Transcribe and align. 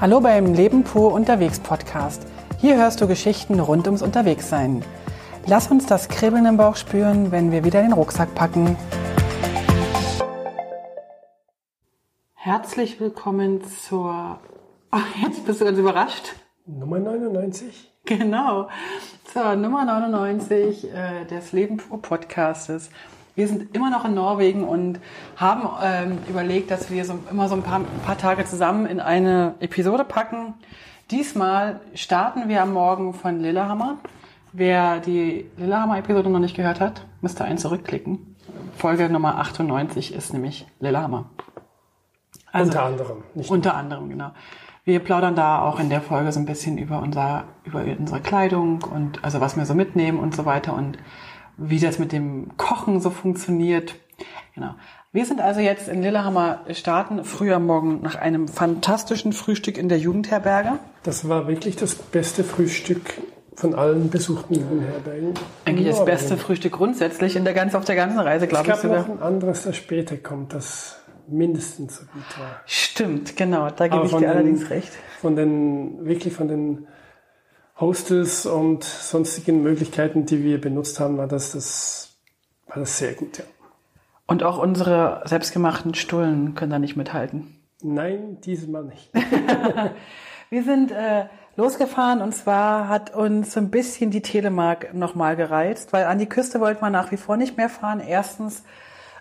Hallo 0.00 0.18
beim 0.22 0.54
Leben 0.54 0.82
pur 0.82 1.12
unterwegs 1.12 1.60
Podcast. 1.60 2.26
Hier 2.58 2.78
hörst 2.78 3.02
du 3.02 3.06
Geschichten 3.06 3.60
rund 3.60 3.84
ums 3.84 4.00
Unterwegssein. 4.00 4.82
Lass 5.44 5.70
uns 5.70 5.84
das 5.84 6.08
Kribbeln 6.08 6.46
im 6.46 6.56
Bauch 6.56 6.76
spüren, 6.76 7.32
wenn 7.32 7.52
wir 7.52 7.64
wieder 7.64 7.82
den 7.82 7.92
Rucksack 7.92 8.34
packen. 8.34 8.78
Herzlich 12.32 12.98
willkommen 12.98 13.62
zur. 13.62 14.40
Ach, 14.90 15.16
jetzt 15.22 15.44
bist 15.44 15.60
du 15.60 15.66
ganz 15.66 15.76
überrascht. 15.76 16.34
Nummer 16.64 16.98
99. 16.98 17.92
Genau, 18.06 18.70
zur 19.30 19.54
Nummer 19.54 19.84
99 19.84 20.94
äh, 20.94 21.26
des 21.26 21.52
Leben 21.52 21.76
pur 21.76 22.00
Podcastes. 22.00 22.88
Wir 23.34 23.48
sind 23.48 23.74
immer 23.74 23.90
noch 23.90 24.04
in 24.04 24.14
Norwegen 24.14 24.64
und 24.64 25.00
haben 25.36 25.68
ähm, 25.82 26.18
überlegt, 26.28 26.70
dass 26.70 26.90
wir 26.90 27.04
so 27.04 27.18
immer 27.30 27.48
so 27.48 27.54
ein 27.54 27.62
paar, 27.62 27.80
ein 27.80 27.86
paar 28.04 28.18
Tage 28.18 28.44
zusammen 28.44 28.86
in 28.86 29.00
eine 29.00 29.54
Episode 29.60 30.04
packen. 30.04 30.54
Diesmal 31.10 31.80
starten 31.94 32.48
wir 32.48 32.62
am 32.62 32.72
Morgen 32.72 33.14
von 33.14 33.40
Lillehammer. 33.40 33.98
Wer 34.52 34.98
die 34.98 35.48
Lillehammer-Episode 35.56 36.28
noch 36.28 36.40
nicht 36.40 36.56
gehört 36.56 36.80
hat, 36.80 37.06
müsste 37.20 37.44
einen 37.44 37.58
zurückklicken. 37.58 38.36
Folge 38.76 39.08
Nummer 39.08 39.38
98 39.38 40.14
ist 40.14 40.32
nämlich 40.32 40.66
Lillehammer. 40.80 41.26
Also, 42.52 42.70
unter 42.70 42.84
anderem. 42.84 43.22
Nicht 43.34 43.50
unter 43.50 43.74
anderem, 43.74 44.08
genau. 44.08 44.32
Wir 44.84 44.98
plaudern 45.00 45.36
da 45.36 45.62
auch 45.62 45.78
in 45.78 45.88
der 45.88 46.00
Folge 46.00 46.32
so 46.32 46.40
ein 46.40 46.46
bisschen 46.46 46.78
über 46.78 47.00
unser, 47.00 47.44
über 47.64 47.84
unsere 47.98 48.20
Kleidung 48.20 48.82
und 48.82 49.22
also 49.22 49.40
was 49.40 49.56
wir 49.56 49.66
so 49.66 49.74
mitnehmen 49.74 50.18
und 50.18 50.34
so 50.34 50.46
weiter 50.46 50.74
und 50.74 50.98
wie 51.60 51.78
das 51.78 51.98
mit 51.98 52.12
dem 52.12 52.56
Kochen 52.56 53.00
so 53.00 53.10
funktioniert. 53.10 53.94
Genau. 54.54 54.74
Wir 55.12 55.26
sind 55.26 55.40
also 55.40 55.60
jetzt 55.60 55.88
in 55.88 56.02
Lillehammer 56.02 56.60
starten, 56.72 57.24
früh 57.24 57.52
am 57.52 57.66
Morgen 57.66 58.00
nach 58.00 58.14
einem 58.14 58.48
fantastischen 58.48 59.32
Frühstück 59.32 59.76
in 59.76 59.88
der 59.88 59.98
Jugendherberge. 59.98 60.78
Das 61.02 61.28
war 61.28 61.48
wirklich 61.48 61.76
das 61.76 61.94
beste 61.94 62.44
Frühstück 62.44 63.00
von 63.56 63.74
allen 63.74 64.08
besuchten 64.08 64.54
Jugendherbergen. 64.54 65.34
Eigentlich 65.64 65.88
das 65.88 66.04
beste 66.04 66.36
Frühstück 66.36 66.72
grundsätzlich 66.72 67.36
in 67.36 67.44
der 67.44 67.54
ganz, 67.54 67.74
auf 67.74 67.84
der 67.84 67.96
ganzen 67.96 68.20
Reise, 68.20 68.46
glaube 68.46 68.68
ich. 68.68 68.74
Es 68.74 68.82
gab 68.82 69.08
noch 69.08 69.16
ein 69.16 69.22
anderes, 69.22 69.64
das 69.64 69.76
später 69.76 70.16
kommt, 70.16 70.54
das 70.54 71.00
mindestens 71.28 71.96
so 71.96 72.02
gut 72.12 72.38
war. 72.38 72.60
Stimmt, 72.66 73.36
genau, 73.36 73.68
da 73.70 73.88
gebe 73.88 74.04
ich 74.06 74.12
dir 74.12 74.20
den, 74.20 74.28
allerdings 74.30 74.70
recht. 74.70 74.92
Von 75.20 75.36
den, 75.36 76.06
wirklich 76.06 76.32
von 76.32 76.48
den 76.48 76.86
Hostels 77.80 78.46
und 78.46 78.84
sonstigen 78.84 79.62
Möglichkeiten, 79.62 80.26
die 80.26 80.44
wir 80.44 80.60
benutzt 80.60 81.00
haben, 81.00 81.16
war 81.16 81.26
das, 81.26 81.52
das, 81.52 82.14
war 82.66 82.76
das 82.76 82.98
sehr 82.98 83.14
gut, 83.14 83.38
ja. 83.38 83.44
Und 84.26 84.44
auch 84.44 84.58
unsere 84.58 85.22
selbstgemachten 85.24 85.94
Stullen 85.94 86.54
können 86.54 86.70
da 86.70 86.78
nicht 86.78 86.96
mithalten. 86.96 87.56
Nein, 87.82 88.38
diesmal 88.44 88.84
nicht. 88.84 89.10
wir 90.50 90.62
sind 90.62 90.92
äh, 90.92 91.24
losgefahren 91.56 92.22
und 92.22 92.34
zwar 92.34 92.88
hat 92.88 93.14
uns 93.14 93.56
ein 93.56 93.70
bisschen 93.70 94.10
die 94.10 94.22
Telemark 94.22 94.94
nochmal 94.94 95.34
gereizt, 95.34 95.92
weil 95.92 96.04
an 96.04 96.18
die 96.18 96.28
Küste 96.28 96.60
wollte 96.60 96.80
man 96.80 96.92
nach 96.92 97.10
wie 97.10 97.16
vor 97.16 97.36
nicht 97.36 97.56
mehr 97.56 97.68
fahren. 97.68 98.00
Erstens 98.00 98.62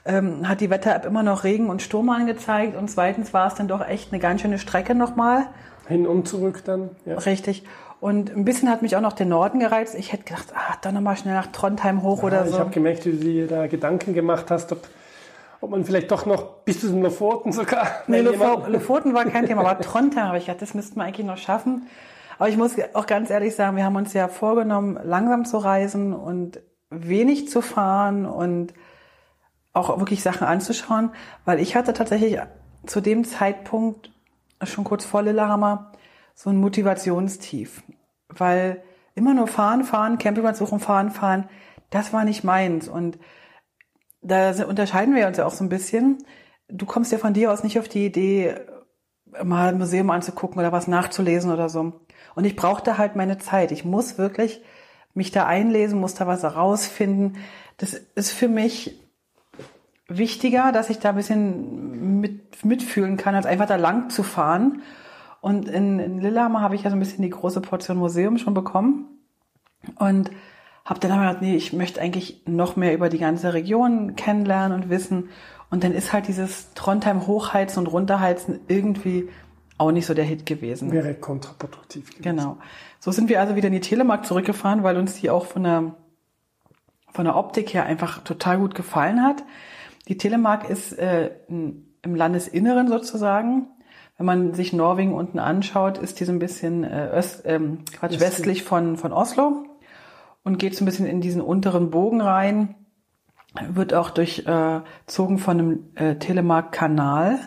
ähm, 0.06 0.48
hat 0.48 0.62
die 0.62 0.70
Wetter-App 0.70 1.06
immer 1.06 1.24
noch 1.24 1.44
Regen 1.44 1.70
und 1.70 1.82
Sturm 1.82 2.10
angezeigt 2.10 2.76
und 2.76 2.90
zweitens 2.90 3.34
war 3.34 3.48
es 3.48 3.56
dann 3.56 3.68
doch 3.68 3.86
echt 3.86 4.12
eine 4.12 4.20
ganz 4.20 4.42
schöne 4.42 4.60
Strecke 4.60 4.96
nochmal. 4.96 5.48
Hin 5.88 6.06
und 6.06 6.28
zurück 6.28 6.62
dann. 6.66 6.92
Ja. 7.06 7.18
Richtig. 7.18 7.64
Und 8.00 8.34
ein 8.34 8.46
bisschen 8.46 8.70
hat 8.70 8.82
mich 8.82 8.96
auch 8.96 9.02
noch 9.02 9.14
der 9.14 9.26
Norden 9.26 9.60
gereizt. 9.60 9.94
Ich 9.96 10.14
hätte 10.14 10.24
gedacht, 10.24 10.48
ah, 10.56 10.78
dann 10.82 10.94
nochmal 10.94 11.18
schnell 11.18 11.34
nach 11.34 11.48
Trondheim 11.48 12.02
hoch 12.02 12.20
ja, 12.20 12.28
oder 12.28 12.46
so. 12.46 12.54
Ich 12.54 12.60
habe 12.60 12.70
gemerkt, 12.70 13.06
wie 13.06 13.12
du 13.12 13.18
dir 13.18 13.48
da 13.48 13.68
Gedanken 13.68 14.14
gemacht 14.14 14.50
hast, 14.50 14.72
ob, 14.72 14.88
ob 15.60 15.72
man 15.72 15.84
vielleicht 15.84 16.10
doch 16.10 16.26
noch 16.26 16.64
bis 16.64 16.80
zu 16.80 16.88
den 16.88 17.02
Lofoten 17.02 17.52
sogar. 17.52 17.88
Nee, 18.08 18.22
Lofoten 18.22 19.14
war 19.14 19.26
kein 19.26 19.46
Thema, 19.46 19.62
aber 19.62 19.82
Trondheim 19.82 20.28
habe 20.28 20.38
ich 20.38 20.46
gedacht, 20.46 20.62
das 20.62 20.74
müssten 20.74 20.96
wir 20.96 21.04
eigentlich 21.04 21.26
noch 21.26 21.38
schaffen. 21.38 21.88
Aber 22.38 22.48
ich 22.48 22.56
muss 22.56 22.76
auch 22.94 23.06
ganz 23.06 23.30
ehrlich 23.30 23.54
sagen, 23.54 23.76
wir 23.76 23.84
haben 23.84 23.98
uns 23.98 24.14
ja 24.14 24.30
vorgenommen, 24.30 24.98
langsam 25.04 25.44
zu 25.44 25.58
reisen 25.58 26.14
und 26.14 26.62
wenig 26.90 27.50
zu 27.50 27.62
fahren 27.62 28.26
und 28.26 28.74
auch 29.74 30.00
wirklich 30.00 30.24
Sachen 30.24 30.48
anzuschauen, 30.48 31.12
weil 31.44 31.60
ich 31.60 31.76
hatte 31.76 31.94
tatsächlich 31.94 32.40
zu 32.86 33.02
dem 33.02 33.26
Zeitpunkt 33.26 34.12
schon 34.64 34.86
kurz 34.86 35.04
vor 35.04 35.22
Lillehammer 35.22 35.92
so 36.42 36.50
ein 36.50 36.56
Motivationstief, 36.56 37.84
weil 38.30 38.82
immer 39.14 39.34
nur 39.34 39.48
fahren, 39.48 39.84
fahren, 39.84 40.18
Campingplatz 40.18 40.60
suchen, 40.60 40.80
fahren, 40.80 41.12
fahren, 41.12 41.50
das 41.90 42.14
war 42.14 42.24
nicht 42.24 42.46
meins 42.46 42.88
und 42.88 43.20
da 44.22 44.52
unterscheiden 44.66 45.16
wir 45.16 45.28
uns 45.28 45.36
ja 45.36 45.46
auch 45.46 45.54
so 45.54 45.66
ein 45.66 45.70
bisschen. 45.70 46.20
Du 46.70 46.86
kommst 46.86 47.12
ja 47.12 47.18
von 47.18 47.34
dir 47.34 47.52
aus 47.52 47.64
nicht 47.64 47.78
auf 47.78 47.90
die 47.90 48.06
Idee, 48.06 48.56
mal 49.44 49.68
ein 49.68 49.78
Museum 49.78 50.10
anzugucken 50.12 50.60
oder 50.60 50.72
was 50.72 50.88
nachzulesen 50.88 51.52
oder 51.52 51.68
so. 51.68 52.00
Und 52.36 52.46
ich 52.46 52.56
brauchte 52.56 52.98
halt 52.98 53.18
meine 53.18 53.38
Zeit. 53.38 53.74
Ich 53.74 53.84
muss 53.84 54.18
wirklich 54.18 54.62
mich 55.14 55.32
da 55.32 55.46
einlesen, 55.46 56.00
muss 56.00 56.16
da 56.16 56.26
was 56.26 56.44
herausfinden. 56.44 57.38
Das 57.76 57.94
ist 58.16 58.32
für 58.32 58.48
mich 58.48 58.98
wichtiger, 60.08 60.72
dass 60.72 60.90
ich 60.90 61.00
da 61.00 61.10
ein 61.10 61.16
bisschen 61.16 62.22
mit, 62.22 62.64
mitfühlen 62.64 63.18
kann, 63.18 63.36
als 63.36 63.46
einfach 63.46 63.68
da 63.68 63.76
lang 63.76 64.10
zu 64.10 64.24
fahren 64.24 64.84
und 65.42 65.68
in, 65.68 66.00
in 66.00 66.20
Lillehammer 66.20 66.62
habe 66.62 66.76
ich 66.76 66.84
ja 66.84 66.90
so 66.90 66.96
ein 66.96 67.00
bisschen 67.00 67.24
die 67.24 67.30
große 67.30 67.62
Portion 67.62 67.98
Museum 67.98 68.38
schon 68.38 68.54
bekommen. 68.54 69.06
Und 69.98 70.32
habe 70.86 71.00
dann 71.00 71.12
aber 71.12 71.28
gedacht, 71.28 71.42
nee, 71.42 71.56
ich 71.56 71.72
möchte 71.72 72.02
eigentlich 72.02 72.42
noch 72.46 72.76
mehr 72.76 72.94
über 72.94 73.10
die 73.10 73.20
ganze 73.20 73.54
Region 73.54 74.16
kennenlernen 74.16 74.82
und 74.82 74.90
wissen. 74.90 75.30
Und 75.70 75.84
dann 75.84 75.94
ist 75.94 76.12
halt 76.14 76.28
dieses 76.28 76.74
Trondheim 76.74 77.28
hochheizen 77.28 77.86
und 77.86 77.88
runterheizen 77.88 78.60
irgendwie 78.68 79.30
auch 79.78 79.92
nicht 79.92 80.08
so 80.08 80.14
der 80.14 80.26
Hit 80.26 80.46
gewesen. 80.46 80.92
Wäre 80.92 81.14
kontraproduktiv 81.14 82.10
gewesen. 82.10 82.24
Genau. 82.24 82.58
So 83.00 83.12
sind 83.12 83.30
wir 83.30 83.40
also 83.40 83.56
wieder 83.56 83.68
in 83.68 83.74
die 83.74 83.80
Telemark 83.80 84.26
zurückgefahren, 84.26 84.84
weil 84.84 84.98
uns 84.98 85.14
die 85.14 85.30
auch 85.30 85.46
von 85.46 85.64
der, 85.64 85.96
von 87.12 87.26
der 87.26 87.36
Optik 87.36 87.74
her 87.74 87.86
einfach 87.86 88.24
total 88.24 88.58
gut 88.58 88.76
gefallen 88.76 89.24
hat. 89.24 89.44
Die 90.08 90.18
Telemark 90.18 90.70
ist 90.70 90.98
äh, 90.98 91.32
im 91.48 92.16
Landesinneren 92.16 92.88
sozusagen. 92.88 93.68
Wenn 94.20 94.26
man 94.26 94.54
sich 94.54 94.74
Norwegen 94.74 95.14
unten 95.14 95.40
anschaut, 95.40 95.98
ist 95.98 96.20
die 96.20 96.26
so 96.26 96.34
ein 96.34 96.40
bisschen 96.40 96.84
äh, 96.84 97.10
öst, 97.18 97.44
ähm, 97.46 97.86
Quatsch, 97.98 98.20
westlich 98.20 98.64
von, 98.64 98.98
von 98.98 99.14
Oslo 99.14 99.64
und 100.44 100.60
geht 100.60 100.76
so 100.76 100.84
ein 100.84 100.88
bisschen 100.88 101.06
in 101.06 101.22
diesen 101.22 101.42
unteren 101.42 101.90
Bogen 101.90 102.20
rein, 102.20 102.76
wird 103.70 103.94
auch 103.94 104.10
durchzogen 104.10 105.38
äh, 105.38 105.40
von 105.40 105.60
einem 105.60 105.86
äh, 105.96 106.16
Telemark-Kanal, 106.16 107.40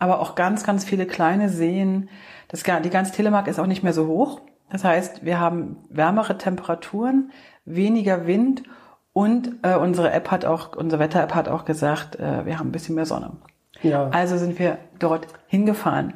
aber 0.00 0.18
auch 0.18 0.34
ganz, 0.34 0.64
ganz 0.64 0.84
viele 0.84 1.06
kleine 1.06 1.50
Seen. 1.50 2.08
Das, 2.48 2.64
die 2.64 2.90
ganze 2.90 3.12
Telemark 3.12 3.46
ist 3.46 3.60
auch 3.60 3.66
nicht 3.66 3.84
mehr 3.84 3.92
so 3.92 4.08
hoch. 4.08 4.40
Das 4.70 4.82
heißt, 4.82 5.24
wir 5.24 5.38
haben 5.38 5.76
wärmere 5.88 6.36
Temperaturen, 6.36 7.30
weniger 7.64 8.26
Wind 8.26 8.64
und 9.12 9.52
äh, 9.62 9.76
unsere 9.76 10.10
App 10.10 10.32
hat 10.32 10.44
auch, 10.44 10.74
unsere 10.74 11.00
Wetter-App 11.00 11.36
hat 11.36 11.48
auch 11.48 11.64
gesagt, 11.64 12.16
äh, 12.16 12.44
wir 12.44 12.58
haben 12.58 12.70
ein 12.70 12.72
bisschen 12.72 12.96
mehr 12.96 13.06
Sonne. 13.06 13.36
Ja. 13.82 14.08
Also 14.08 14.36
sind 14.38 14.58
wir 14.58 14.78
dort 14.98 15.26
hingefahren. 15.46 16.14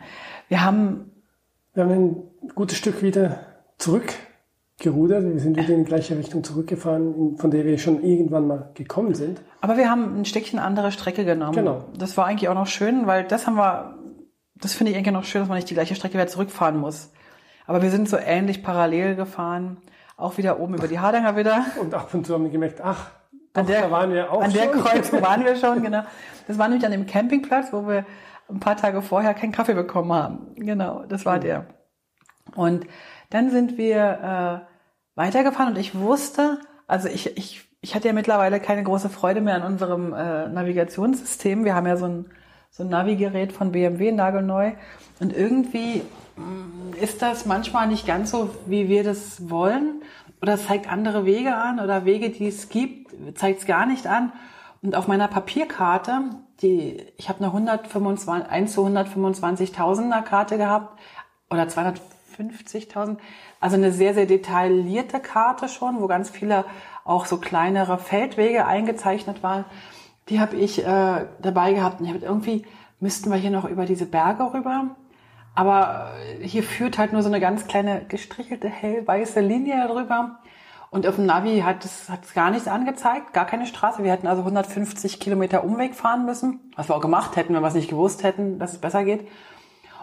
Wir 0.49 0.65
haben, 0.65 1.11
wir 1.75 1.85
haben 1.85 1.93
ein 1.93 2.49
gutes 2.55 2.77
Stück 2.77 3.03
wieder 3.03 3.41
zurückgerudert. 3.79 5.25
Wir 5.25 5.41
sind 5.41 5.57
wieder 5.57 5.75
in 5.75 5.85
die 5.85 5.89
gleiche 5.89 6.17
Richtung 6.17 6.45
zurückgefahren, 6.45 7.37
von 7.37 7.51
der 7.51 7.65
wir 7.65 7.79
schon 7.79 8.03
irgendwann 8.03 8.47
mal 8.47 8.71
gekommen 8.75 9.15
sind. 9.15 9.41
Aber 9.61 9.77
wir 9.77 9.91
haben 9.91 10.21
ein 10.21 10.25
Stückchen 10.25 10.59
andere 10.59 10.93
Strecke 10.93 11.25
genommen. 11.25 11.55
Genau. 11.55 11.85
Das 11.97 12.17
war 12.17 12.27
eigentlich 12.27 12.49
auch 12.49 12.55
noch 12.55 12.67
schön, 12.67 13.07
weil 13.07 13.25
das 13.25 13.47
haben 13.47 13.57
wir, 13.57 13.97
das 14.57 14.75
finde 14.75 14.93
ich 14.93 14.99
eigentlich 14.99 15.15
noch 15.15 15.25
schön, 15.25 15.43
dass 15.43 15.49
man 15.49 15.57
nicht 15.57 15.71
die 15.71 15.75
gleiche 15.75 15.95
Strecke 15.95 16.15
wieder 16.15 16.27
zurückfahren 16.27 16.77
muss. 16.77 17.13
Aber 17.67 17.83
wir 17.83 17.91
sind 17.91 18.09
so 18.09 18.17
ähnlich 18.17 18.63
parallel 18.63 19.15
gefahren, 19.15 19.79
auch 20.17 20.37
wieder 20.37 20.61
oben 20.61 20.75
über 20.75 20.89
die 20.89 20.99
Hardanger 20.99 21.37
wieder. 21.37 21.65
Und 21.81 21.95
ab 21.95 22.13
und 22.13 22.27
zu 22.27 22.35
haben 22.35 22.45
wir 22.45 22.51
gemerkt, 22.51 22.81
ach, 22.83 23.11
an 23.55 23.67
der, 23.67 23.83
da 23.83 23.91
waren 23.91 24.13
wir 24.13 24.33
auch 24.33 24.43
An 24.43 24.53
der 24.53 24.69
Kreuzung 24.69 25.23
waren 25.23 25.45
wir 25.45 25.57
schon, 25.57 25.83
genau. 25.83 26.03
Das 26.49 26.59
war 26.59 26.69
nämlich 26.69 26.85
an 26.85 26.93
dem 26.93 27.07
Campingplatz, 27.07 27.73
wo 27.73 27.87
wir 27.87 28.05
ein 28.49 28.61
paar 28.61 28.77
Tage 28.77 29.03
vorher 29.03 29.35
keinen 29.35 29.53
Kaffee 29.53 29.75
bekommen 29.75 30.13
haben. 30.13 30.55
Genau, 30.57 31.05
das 31.09 31.25
war 31.25 31.37
mhm. 31.37 31.41
der. 31.43 31.67
Und 32.55 32.87
dann 33.31 33.51
sind 33.51 33.79
wir 33.79 34.65
äh, 34.67 34.73
weitergefahren 35.15 35.75
und 35.75 35.79
ich 35.79 35.95
wusste, 35.95 36.59
also 36.87 37.09
ich, 37.09 37.37
ich, 37.37 37.69
ich 37.81 37.95
hatte 37.95 38.09
ja 38.09 38.15
mittlerweile 38.15 38.61
keine 38.61 38.83
große 38.83 39.09
Freude 39.09 39.41
mehr 39.41 39.57
an 39.57 39.63
unserem 39.63 40.13
äh, 40.13 40.49
Navigationssystem. 40.49 41.65
Wir 41.65 41.75
haben 41.75 41.87
ja 41.87 41.97
so 41.97 42.07
ein, 42.07 42.31
so 42.71 42.83
ein 42.83 42.89
Navigerät 42.89 43.53
von 43.53 43.73
BMW 43.73 44.13
nagelneu. 44.13 44.73
Und 45.21 45.35
irgendwie 45.35 46.03
mm, 46.37 46.95
ist 47.01 47.23
das 47.23 47.47
manchmal 47.47 47.87
nicht 47.87 48.07
ganz 48.07 48.31
so, 48.31 48.51
wie 48.67 48.89
wir 48.89 49.05
das 49.05 49.49
wollen. 49.51 50.03
Oder 50.43 50.55
es 50.55 50.67
zeigt 50.67 50.91
andere 50.91 51.25
Wege 51.25 51.55
an 51.55 51.79
oder 51.79 52.05
Wege, 52.05 52.31
die 52.31 52.49
es 52.49 52.69
gibt, 52.69 53.15
zeigt 53.39 53.61
es 53.61 53.67
gar 53.67 53.87
nicht 53.87 54.09
an. 54.09 54.33
Und 54.83 54.97
auf 54.97 55.07
meiner 55.07 55.29
Papierkarte, 55.29 56.23
die, 56.61 57.01
ich 57.17 57.29
habe 57.29 57.39
eine 57.39 57.49
125, 57.49 58.51
1 58.51 58.73
zu 58.73 58.85
125.000er 58.85 60.23
Karte 60.23 60.59
gehabt 60.59 60.99
oder 61.49 61.63
250.000, 61.63 63.19
also 63.61 63.77
eine 63.77 63.93
sehr, 63.93 64.15
sehr 64.15 64.27
detaillierte 64.27 65.21
Karte 65.21 65.69
schon, 65.69 66.01
wo 66.01 66.09
ganz 66.09 66.29
viele 66.29 66.65
auch 67.05 67.27
so 67.27 67.37
kleinere 67.37 67.99
Feldwege 67.99 68.67
eingezeichnet 68.67 69.45
waren. 69.45 69.65
Die 70.29 70.41
habe 70.41 70.57
ich 70.57 70.85
äh, 70.85 71.27
dabei 71.41 71.73
gehabt 71.73 72.01
und 72.01 72.07
ich 72.07 72.13
habe 72.13 72.25
irgendwie, 72.25 72.65
müssten 72.99 73.31
wir 73.31 73.37
hier 73.37 73.51
noch 73.53 73.69
über 73.69 73.87
diese 73.87 74.07
Berge 74.07 74.53
rüber. 74.53 74.97
Aber 75.55 76.13
hier 76.41 76.63
führt 76.63 76.99
halt 76.99 77.13
nur 77.13 77.23
so 77.23 77.29
eine 77.29 77.41
ganz 77.41 77.67
kleine 77.67 78.05
gestrichelte 78.07 78.69
hellweiße 78.69 79.41
Linie 79.41 79.87
drüber. 79.87 80.39
Und 80.91 81.07
auf 81.07 81.17
dem 81.17 81.27
Navi 81.27 81.61
hat 81.61 81.85
es, 81.85 82.09
hat 82.09 82.35
gar 82.35 82.51
nichts 82.51 82.69
angezeigt, 82.69 83.33
gar 83.33 83.47
keine 83.47 83.67
Straße. 83.67 84.05
Wir 84.05 84.13
hätten 84.13 84.27
also 84.27 84.43
150 84.43 85.21
Kilometer 85.21 85.65
Umweg 85.65 85.95
fahren 85.95 86.27
müssen, 86.27 86.61
was 86.77 86.89
wir 86.89 86.97
auch 86.97 87.01
gemacht 87.01 87.37
hätten, 87.37 87.55
wenn 87.55 87.63
wir 87.63 87.69
es 87.69 87.75
nicht 87.75 87.89
gewusst 87.89 88.23
hätten, 88.23 88.59
dass 88.59 88.73
es 88.73 88.79
besser 88.79 89.05
geht. 89.05 89.27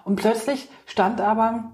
Und 0.03 0.15
plötzlich 0.15 0.69
stand 0.87 1.21
aber 1.21 1.65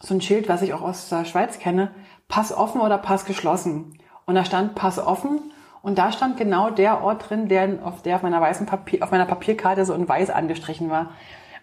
so 0.00 0.14
ein 0.14 0.20
Schild, 0.20 0.48
was 0.48 0.62
ich 0.62 0.72
auch 0.74 0.82
aus 0.82 1.08
der 1.08 1.24
Schweiz 1.24 1.58
kenne, 1.58 1.90
Pass 2.28 2.52
offen 2.52 2.80
oder 2.80 2.98
Pass 2.98 3.24
geschlossen. 3.24 3.98
Und 4.24 4.34
da 4.36 4.44
stand 4.44 4.74
Pass 4.74 4.98
offen 4.98 5.52
und 5.82 5.98
da 5.98 6.12
stand 6.12 6.36
genau 6.36 6.70
der 6.70 7.02
Ort 7.02 7.28
drin, 7.28 7.48
der 7.48 7.80
auf, 7.84 8.02
der 8.02 8.16
auf 8.16 8.22
meiner 8.22 8.40
weißen 8.40 8.66
Papier, 8.66 9.02
auf 9.02 9.10
meiner 9.10 9.26
Papierkarte 9.26 9.84
so 9.84 9.94
in 9.94 10.08
weiß 10.08 10.30
angestrichen 10.30 10.90
war. 10.90 11.10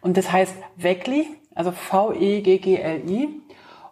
Und 0.02 0.18
das 0.18 0.32
heißt 0.32 0.56
Weckli, 0.76 1.28
also 1.56 1.72
V-E-G-G-L-I. 1.72 3.42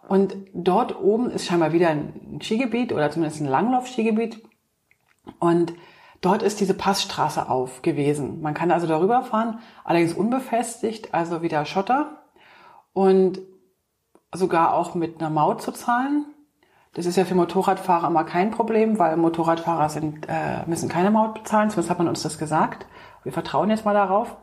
Und 0.08 0.36
dort 0.54 1.00
oben 1.00 1.30
ist 1.30 1.46
scheinbar 1.46 1.72
wieder 1.72 1.88
ein 1.88 2.40
Skigebiet 2.42 2.92
oder 2.92 3.10
zumindest 3.10 3.40
ein 3.40 3.46
Langlauf-Skigebiet. 3.46 4.42
Und 5.38 5.72
dort 6.20 6.42
ist 6.42 6.60
diese 6.60 6.74
Passstraße 6.74 7.48
auf 7.48 7.82
gewesen. 7.82 8.40
Man 8.40 8.54
kann 8.54 8.70
also 8.70 8.86
darüber 8.86 9.22
fahren, 9.22 9.60
allerdings 9.84 10.14
unbefestigt, 10.14 11.14
also 11.14 11.42
wieder 11.42 11.64
Schotter 11.64 12.22
und 12.92 13.40
sogar 14.32 14.74
auch 14.74 14.94
mit 14.94 15.20
einer 15.20 15.30
Maut 15.30 15.62
zu 15.62 15.72
zahlen. 15.72 16.26
Das 16.94 17.06
ist 17.06 17.16
ja 17.16 17.24
für 17.24 17.36
Motorradfahrer 17.36 18.08
immer 18.08 18.24
kein 18.24 18.50
Problem, 18.50 18.98
weil 18.98 19.16
Motorradfahrer 19.16 19.88
sind, 19.88 20.26
äh, 20.28 20.66
müssen 20.66 20.88
keine 20.88 21.10
Maut 21.10 21.34
bezahlen, 21.34 21.70
zumindest 21.70 21.90
hat 21.90 21.98
man 21.98 22.08
uns 22.08 22.22
das 22.22 22.36
gesagt. 22.36 22.86
Wir 23.22 23.32
vertrauen 23.32 23.70
jetzt 23.70 23.84
mal 23.84 23.94
darauf. 23.94 24.36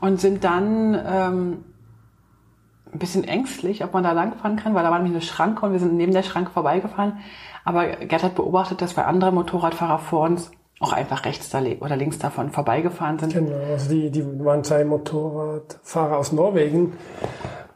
Und 0.00 0.20
sind 0.20 0.44
dann 0.44 0.94
ähm, 1.04 1.64
ein 2.92 2.98
bisschen 2.98 3.24
ängstlich, 3.24 3.84
ob 3.84 3.92
man 3.92 4.02
da 4.02 4.12
langfahren 4.12 4.56
kann, 4.56 4.74
weil 4.74 4.82
da 4.82 4.90
war 4.90 4.98
nämlich 4.98 5.14
eine 5.14 5.22
Schranke 5.22 5.66
und 5.66 5.72
wir 5.72 5.78
sind 5.78 5.96
neben 5.96 6.12
der 6.12 6.22
Schranke 6.22 6.50
vorbeigefahren. 6.50 7.18
Aber 7.64 7.86
Gerd 7.86 8.22
hat 8.22 8.34
beobachtet, 8.34 8.80
dass 8.80 8.94
zwei 8.94 9.04
andere 9.04 9.32
Motorradfahrer 9.32 9.98
vor 9.98 10.22
uns 10.22 10.50
auch 10.80 10.92
einfach 10.92 11.26
rechts 11.26 11.50
da 11.50 11.60
oder 11.80 11.96
links 11.96 12.18
davon 12.18 12.50
vorbeigefahren 12.50 13.18
sind. 13.18 13.34
Genau, 13.34 13.54
also 13.70 13.90
die, 13.90 14.10
die 14.10 14.44
waren 14.44 14.64
zwei 14.64 14.84
Motorradfahrer 14.84 16.16
aus 16.16 16.32
Norwegen 16.32 16.94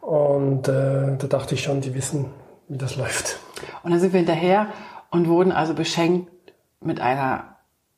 und 0.00 0.69
äh, 0.69 1.17
da 1.19 1.26
dachte 1.28 1.55
ich 1.55 1.62
schon, 1.62 1.82
die 1.82 1.94
wissen, 1.94 2.31
wie 2.69 2.78
das 2.78 2.96
läuft. 2.96 3.38
Und 3.82 3.90
dann 3.90 4.00
sind 4.00 4.12
wir 4.14 4.19
hinterher 4.19 4.69
und 5.10 5.28
wurden 5.28 5.52
also 5.52 5.75
beschenkt 5.75 6.31
mit 6.81 7.00
einer 7.00 7.56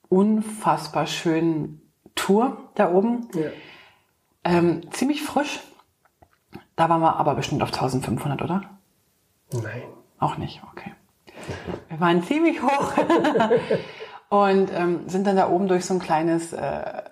unfassbar 0.09 1.07
schönen 1.07 1.81
Tour 2.17 2.57
da 2.75 2.93
oben. 2.93 3.29
Ja. 3.35 3.51
Ähm, 4.45 4.91
ziemlich 4.91 5.23
frisch, 5.23 5.61
da 6.77 6.89
waren 6.89 7.01
wir 7.01 7.17
aber 7.17 7.35
bestimmt 7.35 7.63
auf 7.63 7.73
1500, 7.73 8.43
oder? 8.43 8.63
Nein. 9.53 9.83
Auch 10.19 10.37
nicht, 10.37 10.63
okay. 10.73 10.95
Wir 11.89 12.01
waren 12.01 12.23
ziemlich 12.23 12.63
hoch 12.63 12.93
und 14.29 14.71
ähm, 14.73 15.09
sind 15.09 15.27
dann 15.27 15.37
da 15.37 15.49
oben 15.49 15.69
durch 15.69 15.85
so 15.85 15.95
ein 15.95 16.01
kleines, 16.01 16.53
äh, 16.53 17.03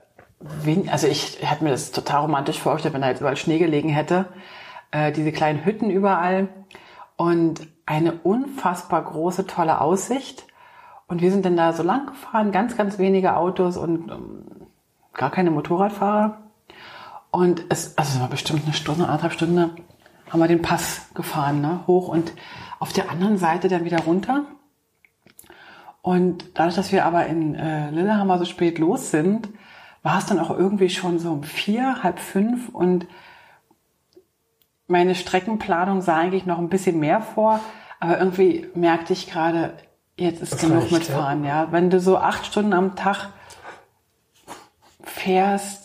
Wind, 0.45 0.93
also 0.93 1.07
ich 1.07 1.39
hätte 1.41 1.65
mir 1.65 1.71
das 1.71 1.91
total 1.91 2.23
romantisch 2.23 2.61
vorgestellt, 2.61 2.95
wenn 2.95 3.01
da 3.01 3.09
jetzt 3.09 3.21
überall 3.21 3.37
Schnee 3.37 3.59
gelegen 3.59 3.89
hätte. 3.89 4.27
Äh, 4.91 5.11
diese 5.13 5.33
kleinen 5.33 5.65
Hütten 5.65 5.91
überall 5.91 6.49
und 7.17 7.67
eine 7.87 8.13
unfassbar 8.13 9.03
große, 9.03 9.47
tolle 9.47 9.81
Aussicht. 9.81 10.47
Und 11.07 11.23
wir 11.23 11.31
sind 11.31 11.45
dann 11.45 11.57
da 11.57 11.73
so 11.73 11.83
lang 11.83 12.07
gefahren, 12.07 12.53
ganz, 12.53 12.77
ganz 12.77 12.99
wenige 12.99 13.37
Autos 13.37 13.77
und 13.77 14.11
ähm, 14.11 14.45
gar 15.13 15.31
keine 15.31 15.51
Motorradfahrer. 15.51 16.44
Und 17.35 17.65
es, 17.69 17.99
also 17.99 18.15
es 18.15 18.21
war 18.21 18.29
bestimmt 18.29 18.63
eine 18.65 18.75
Stunde, 18.75 19.07
anderthalb 19.07 19.33
Stunden, 19.33 19.73
haben 20.31 20.39
wir 20.39 20.47
den 20.47 20.63
Pass 20.63 21.09
gefahren, 21.15 21.61
ne, 21.61 21.81
hoch 21.89 22.07
und 22.07 22.33
auf 22.79 22.93
der 22.93 23.11
anderen 23.11 23.39
Seite 23.39 23.67
dann 23.67 23.85
wieder 23.85 23.99
runter. 24.03 24.45
Und 26.01 26.45
dadurch, 26.55 26.77
dass 26.77 26.93
wir 26.93 27.05
aber 27.05 27.27
in 27.27 27.57
äh, 27.57 27.91
Lillehammer 27.91 28.39
so 28.39 28.45
spät 28.45 28.79
los 28.79 29.11
sind, 29.11 29.49
war 30.05 30.19
es 30.19 30.27
dann 30.27 30.39
auch 30.39 30.51
irgendwie 30.51 30.91
schon 30.91 31.19
so 31.19 31.33
um 31.33 31.43
vier, 31.43 32.05
halb 32.05 32.21
fünf 32.21 32.69
und 32.69 33.09
meine 34.87 35.17
Streckenplanung 35.17 36.03
sah 36.03 36.19
eigentlich 36.19 36.47
noch 36.47 36.59
ein 36.59 36.69
bisschen 36.69 37.01
mehr 37.01 37.21
vor, 37.21 37.59
aber 37.99 38.17
irgendwie 38.17 38.69
merkte 38.77 39.13
ich 39.13 39.29
gerade, 39.29 39.77
jetzt 40.17 40.41
ist 40.41 40.53
das 40.53 40.61
genug 40.61 40.83
reicht, 40.83 40.93
mitfahren, 40.93 41.43
ja. 41.43 41.65
ja. 41.65 41.73
Wenn 41.73 41.91
du 41.91 41.99
so 41.99 42.17
acht 42.17 42.47
Stunden 42.47 42.75
am 42.75 42.95
Tag 42.95 43.31
fährst, 45.03 45.84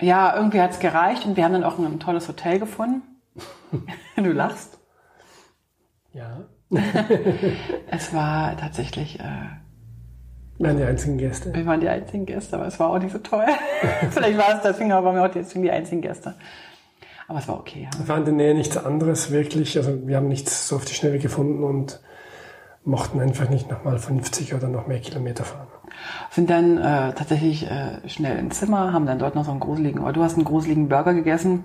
ja, 0.00 0.36
irgendwie 0.36 0.60
hat's 0.60 0.80
gereicht 0.80 1.26
und 1.26 1.36
wir 1.36 1.44
haben 1.44 1.52
dann 1.52 1.64
auch 1.64 1.78
ein 1.78 2.00
tolles 2.00 2.28
Hotel 2.28 2.58
gefunden. 2.58 3.02
du 4.16 4.32
lachst. 4.32 4.78
Ja. 6.12 6.44
es 7.90 8.14
war 8.14 8.56
tatsächlich. 8.56 9.18
Äh, 9.20 9.22
wir 10.58 10.68
waren 10.68 10.76
die 10.76 10.84
einzigen 10.84 11.16
Gäste. 11.16 11.54
Wir 11.54 11.64
waren 11.66 11.80
die 11.80 11.88
einzigen 11.88 12.26
Gäste, 12.26 12.56
aber 12.56 12.66
es 12.66 12.78
war 12.78 12.90
auch 12.90 12.98
nicht 12.98 13.12
so 13.12 13.18
toll. 13.18 13.46
Vielleicht 14.10 14.38
war 14.38 14.56
es 14.56 14.62
deswegen, 14.62 14.92
aber 14.92 15.14
wir 15.14 15.22
waren 15.22 15.32
deswegen 15.34 15.62
die 15.62 15.70
einzigen 15.70 16.02
Gäste. 16.02 16.34
Aber 17.28 17.38
es 17.38 17.48
war 17.48 17.58
okay. 17.58 17.88
Ja. 17.90 17.98
Wir 17.98 18.08
waren 18.08 18.18
in 18.20 18.24
der 18.24 18.34
Nähe 18.34 18.54
nichts 18.54 18.76
anderes 18.76 19.30
wirklich. 19.30 19.78
Also 19.78 20.06
wir 20.06 20.16
haben 20.16 20.28
nichts 20.28 20.68
so 20.68 20.76
auf 20.76 20.84
die 20.84 20.94
Schnelle 20.94 21.18
gefunden 21.18 21.64
und 21.64 22.00
mochten 22.84 23.20
einfach 23.20 23.48
nicht 23.48 23.70
nochmal 23.70 23.98
50 23.98 24.54
oder 24.54 24.68
noch 24.68 24.86
mehr 24.86 25.00
Kilometer 25.00 25.44
fahren. 25.44 25.68
Sind 26.30 26.50
dann 26.50 26.78
äh, 26.78 27.12
tatsächlich 27.12 27.70
äh, 27.70 28.08
schnell 28.08 28.38
ins 28.38 28.58
Zimmer, 28.58 28.92
haben 28.92 29.06
dann 29.06 29.18
dort 29.18 29.34
noch 29.34 29.44
so 29.44 29.50
einen 29.50 29.60
gruseligen, 29.60 30.02
oder 30.02 30.12
du 30.12 30.22
hast 30.22 30.36
einen 30.36 30.44
gruseligen 30.44 30.88
Burger 30.88 31.14
gegessen. 31.14 31.64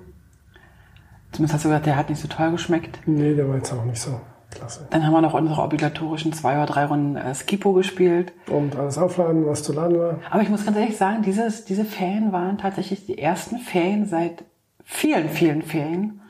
Zumindest 1.31 1.55
hast 1.55 1.65
du 1.65 1.69
gesagt, 1.69 1.85
der 1.85 1.97
hat 1.97 2.09
nicht 2.09 2.21
so 2.21 2.27
toll 2.27 2.51
geschmeckt. 2.51 2.99
Nee, 3.05 3.35
der 3.35 3.47
war 3.47 3.57
jetzt 3.57 3.73
auch 3.73 3.83
nicht 3.83 4.01
so 4.01 4.19
klasse. 4.51 4.87
Dann 4.89 5.05
haben 5.05 5.13
wir 5.13 5.21
noch 5.21 5.33
unsere 5.33 5.61
obligatorischen 5.61 6.33
zwei 6.33 6.55
oder 6.55 6.65
drei 6.65 6.85
Runden 6.85 7.15
äh, 7.15 7.35
Skipo 7.35 7.73
gespielt. 7.73 8.33
Und 8.49 8.75
alles 8.75 8.97
aufladen, 8.97 9.45
was 9.45 9.63
zu 9.63 9.73
laden 9.73 9.99
war. 9.99 10.19
Aber 10.29 10.41
ich 10.41 10.49
muss 10.49 10.65
ganz 10.65 10.77
ehrlich 10.77 10.97
sagen, 10.97 11.23
dieses, 11.23 11.65
diese 11.65 11.85
Ferien 11.85 12.31
waren 12.31 12.57
tatsächlich 12.57 13.05
die 13.05 13.17
ersten 13.17 13.59
Ferien 13.59 14.07
seit 14.07 14.45
vielen, 14.83 15.29
vielen 15.29 15.61
Ferien, 15.61 16.21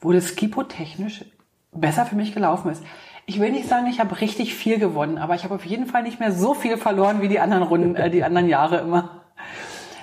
wo 0.00 0.12
das 0.12 0.28
Skipo 0.28 0.64
technisch 0.64 1.24
besser 1.72 2.04
für 2.04 2.16
mich 2.16 2.34
gelaufen 2.34 2.70
ist 2.70 2.82
ich 3.30 3.38
will 3.38 3.52
nicht 3.52 3.68
sagen, 3.68 3.86
ich 3.86 4.00
habe 4.00 4.20
richtig 4.20 4.56
viel 4.56 4.80
gewonnen, 4.80 5.16
aber 5.16 5.36
ich 5.36 5.44
habe 5.44 5.54
auf 5.54 5.64
jeden 5.64 5.86
Fall 5.86 6.02
nicht 6.02 6.18
mehr 6.18 6.32
so 6.32 6.52
viel 6.52 6.76
verloren 6.76 7.22
wie 7.22 7.28
die 7.28 7.38
anderen 7.38 7.62
Runden, 7.62 7.94
äh, 7.94 8.10
die 8.10 8.24
anderen 8.24 8.48
Jahre 8.48 8.78
immer. 8.78 9.22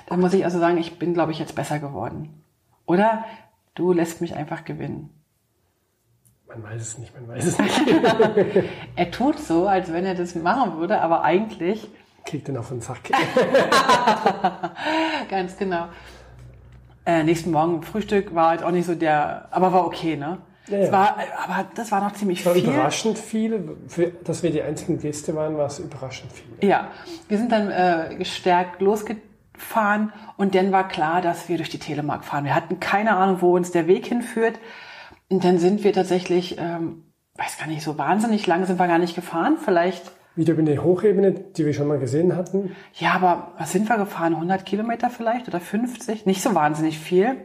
Da 0.06 0.16
muss 0.16 0.32
ich 0.32 0.46
also 0.46 0.58
sagen, 0.58 0.78
ich 0.78 0.98
bin, 0.98 1.12
glaube 1.12 1.32
ich, 1.32 1.38
jetzt 1.38 1.54
besser 1.54 1.78
geworden. 1.78 2.42
Oder 2.86 3.26
du 3.74 3.92
lässt 3.92 4.22
mich 4.22 4.34
einfach 4.34 4.64
gewinnen. 4.64 5.10
Man 6.46 6.62
weiß 6.62 6.80
es 6.80 6.96
nicht, 6.96 7.14
man 7.14 7.28
weiß 7.28 7.44
es 7.44 7.58
nicht. 7.58 7.78
er 8.96 9.10
tut 9.10 9.38
so, 9.38 9.68
als 9.68 9.92
wenn 9.92 10.06
er 10.06 10.14
das 10.14 10.34
machen 10.34 10.78
würde, 10.78 11.02
aber 11.02 11.22
eigentlich. 11.22 11.86
Kriegt 12.24 12.48
ihn 12.48 12.56
auf 12.56 12.70
den 12.70 12.80
Sack. 12.80 13.10
Ganz 15.28 15.58
genau. 15.58 15.88
Äh, 17.04 17.24
nächsten 17.24 17.50
Morgen 17.50 17.82
Frühstück 17.82 18.34
war 18.34 18.48
halt 18.48 18.62
auch 18.62 18.70
nicht 18.70 18.86
so 18.86 18.94
der, 18.94 19.48
aber 19.50 19.74
war 19.74 19.84
okay, 19.84 20.16
ne? 20.16 20.38
Ja, 20.68 20.78
ja. 20.78 20.92
War, 20.92 21.16
aber 21.44 21.66
das 21.74 21.92
war 21.92 22.00
noch 22.00 22.12
ziemlich 22.12 22.44
war 22.44 22.54
viel. 22.54 22.64
überraschend 22.64 23.18
viel. 23.18 23.76
Für, 23.86 24.08
dass 24.24 24.42
wir 24.42 24.50
die 24.50 24.62
einzigen 24.62 24.98
Gäste 24.98 25.34
waren, 25.34 25.56
war 25.56 25.66
es 25.66 25.78
überraschend 25.78 26.32
viel. 26.32 26.68
Ja, 26.68 26.88
wir 27.28 27.38
sind 27.38 27.52
dann 27.52 27.70
äh, 27.70 28.16
gestärkt 28.16 28.80
losgefahren 28.80 30.12
und 30.36 30.54
dann 30.54 30.72
war 30.72 30.88
klar, 30.88 31.22
dass 31.22 31.48
wir 31.48 31.56
durch 31.56 31.70
die 31.70 31.78
Telemark 31.78 32.24
fahren. 32.24 32.44
Wir 32.44 32.54
hatten 32.54 32.80
keine 32.80 33.16
Ahnung, 33.16 33.40
wo 33.40 33.54
uns 33.54 33.70
der 33.70 33.86
Weg 33.86 34.06
hinführt. 34.06 34.58
Und 35.30 35.44
dann 35.44 35.58
sind 35.58 35.84
wir 35.84 35.92
tatsächlich, 35.92 36.58
ähm, 36.58 37.04
weiß 37.36 37.58
gar 37.58 37.66
nicht, 37.66 37.82
so 37.82 37.98
wahnsinnig 37.98 38.46
lange 38.46 38.66
sind 38.66 38.78
wir 38.78 38.88
gar 38.88 38.98
nicht 38.98 39.14
gefahren. 39.14 39.58
Vielleicht 39.62 40.10
wieder 40.38 40.52
über 40.52 40.62
eine 40.62 40.82
Hochebene, 40.82 41.32
die 41.32 41.66
wir 41.66 41.74
schon 41.74 41.88
mal 41.88 41.98
gesehen 41.98 42.36
hatten. 42.36 42.76
Ja, 42.94 43.12
aber 43.12 43.54
was 43.58 43.72
sind 43.72 43.88
wir 43.88 43.96
gefahren? 43.98 44.34
100 44.34 44.64
Kilometer 44.64 45.10
vielleicht 45.10 45.48
oder 45.48 45.58
50? 45.58 46.26
Nicht 46.26 46.42
so 46.42 46.54
wahnsinnig 46.54 46.98
viel. 46.98 47.44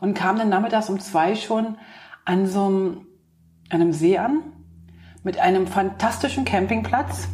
Und 0.00 0.14
kamen 0.14 0.38
dann 0.38 0.50
nachmittags 0.50 0.90
um 0.90 1.00
zwei 1.00 1.34
schon 1.34 1.78
an 2.24 2.46
so 2.46 2.64
einem, 2.64 3.06
einem 3.68 3.92
See 3.92 4.18
an 4.18 4.42
mit 5.22 5.38
einem 5.38 5.66
fantastischen 5.66 6.44
Campingplatz. 6.44 7.28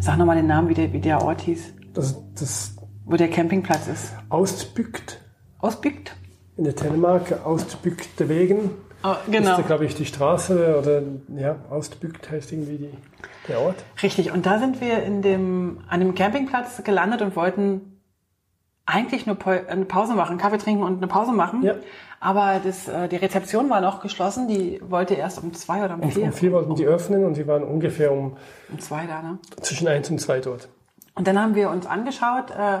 Sag 0.00 0.16
nochmal 0.16 0.36
den 0.36 0.46
Namen, 0.46 0.68
wie 0.68 0.74
der, 0.74 0.92
wie 0.92 1.00
der 1.00 1.22
Ort 1.22 1.42
hieß. 1.42 1.74
Das, 1.92 2.16
das 2.34 2.76
Wo 3.04 3.16
der 3.16 3.28
Campingplatz 3.28 3.86
ist. 3.88 4.12
Ausbückt. 4.28 5.20
Ausbückt? 5.58 6.16
In 6.56 6.64
der 6.64 6.74
Telemark, 6.74 7.44
Ausbückte 7.44 8.28
Wegen. 8.28 8.70
Oh, 9.02 9.14
genau. 9.30 9.58
Ist 9.58 9.66
glaube 9.66 9.86
ich, 9.86 9.94
die 9.94 10.04
Straße 10.04 10.78
oder 10.78 11.02
ja, 11.40 11.56
Ausbückt 11.70 12.30
heißt 12.30 12.52
irgendwie 12.52 12.76
die, 12.76 12.90
der 13.48 13.60
Ort. 13.60 13.76
Richtig. 14.02 14.30
Und 14.32 14.46
da 14.46 14.58
sind 14.58 14.80
wir 14.80 15.02
in 15.02 15.22
dem, 15.22 15.80
an 15.88 16.00
dem 16.00 16.14
Campingplatz 16.14 16.82
gelandet 16.84 17.22
und 17.22 17.36
wollten 17.36 17.99
eigentlich 18.90 19.26
nur 19.26 19.36
eine 19.46 19.84
Pause 19.84 20.14
machen, 20.14 20.38
Kaffee 20.38 20.58
trinken 20.58 20.82
und 20.82 20.98
eine 20.98 21.06
Pause 21.06 21.32
machen. 21.32 21.62
Ja. 21.62 21.74
Aber 22.20 22.60
das, 22.62 22.86
äh, 22.86 23.08
die 23.08 23.16
Rezeption 23.16 23.70
war 23.70 23.80
noch 23.80 24.00
geschlossen. 24.00 24.46
Die 24.46 24.80
wollte 24.86 25.14
erst 25.14 25.42
um 25.42 25.54
zwei 25.54 25.84
oder 25.84 25.94
um 25.94 26.10
vier. 26.10 26.24
Um 26.24 26.32
vier 26.32 26.52
wollten 26.52 26.74
die 26.74 26.84
öffnen 26.84 27.24
und 27.24 27.34
sie 27.34 27.46
waren 27.46 27.62
ungefähr 27.62 28.12
um, 28.12 28.36
um 28.70 28.78
zwei 28.78 29.06
da, 29.06 29.22
ne? 29.22 29.38
Zwischen 29.62 29.88
eins 29.88 30.10
und 30.10 30.20
zwei 30.20 30.40
dort. 30.40 30.68
Und 31.14 31.26
dann 31.26 31.40
haben 31.40 31.54
wir 31.54 31.70
uns 31.70 31.86
angeschaut, 31.86 32.50
äh, 32.50 32.80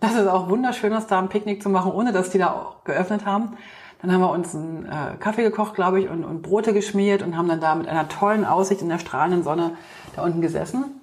dass 0.00 0.14
es 0.14 0.26
auch 0.26 0.48
wunderschön 0.50 0.92
ist, 0.92 1.10
da 1.10 1.18
ein 1.18 1.28
Picknick 1.28 1.62
zu 1.62 1.70
machen, 1.70 1.92
ohne 1.92 2.12
dass 2.12 2.30
die 2.30 2.38
da 2.38 2.74
geöffnet 2.84 3.24
haben. 3.24 3.56
Dann 4.02 4.12
haben 4.12 4.20
wir 4.20 4.30
uns 4.30 4.54
einen 4.54 4.84
äh, 4.84 5.16
Kaffee 5.18 5.42
gekocht, 5.42 5.74
glaube 5.74 6.00
ich, 6.00 6.08
und, 6.08 6.24
und 6.24 6.42
Brote 6.42 6.72
geschmiert 6.72 7.22
und 7.22 7.36
haben 7.36 7.48
dann 7.48 7.60
da 7.60 7.74
mit 7.74 7.88
einer 7.88 8.08
tollen 8.08 8.44
Aussicht 8.44 8.82
in 8.82 8.88
der 8.88 8.98
strahlenden 8.98 9.42
Sonne 9.42 9.72
da 10.14 10.22
unten 10.22 10.40
gesessen. 10.40 11.00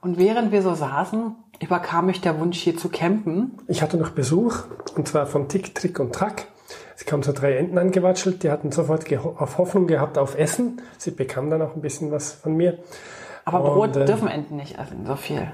Und 0.00 0.18
während 0.18 0.52
wir 0.52 0.62
so 0.62 0.74
saßen, 0.74 1.34
überkam 1.60 2.06
mich 2.06 2.20
der 2.20 2.38
Wunsch, 2.38 2.58
hier 2.58 2.76
zu 2.76 2.88
campen. 2.88 3.58
Ich 3.68 3.82
hatte 3.82 3.96
noch 3.96 4.10
Besuch, 4.10 4.64
und 4.96 5.08
zwar 5.08 5.26
von 5.26 5.48
Tick, 5.48 5.74
Trick 5.74 5.98
und 5.98 6.14
Track. 6.14 6.46
Es 6.96 7.04
kamen 7.04 7.22
so 7.22 7.32
drei 7.32 7.56
Enten 7.56 7.78
angewatschelt, 7.78 8.42
die 8.42 8.50
hatten 8.50 8.72
sofort 8.72 9.04
auf 9.12 9.58
Hoffnung 9.58 9.86
gehabt 9.86 10.18
auf 10.18 10.38
Essen. 10.38 10.80
Sie 10.98 11.10
bekamen 11.10 11.50
dann 11.50 11.62
auch 11.62 11.74
ein 11.74 11.82
bisschen 11.82 12.10
was 12.10 12.32
von 12.32 12.56
mir. 12.56 12.78
Aber 13.44 13.60
Brot 13.60 13.96
und, 13.96 14.02
äh, 14.02 14.04
dürfen 14.06 14.28
Enten 14.28 14.56
nicht 14.56 14.78
essen, 14.78 15.06
so 15.06 15.14
viel. 15.14 15.46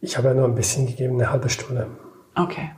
Ich 0.00 0.16
habe 0.16 0.28
ja 0.28 0.34
nur 0.34 0.44
ein 0.44 0.54
bisschen 0.54 0.86
gegeben, 0.86 1.14
eine 1.14 1.30
halbe 1.30 1.48
Stunde. 1.48 1.86
Okay. 2.34 2.70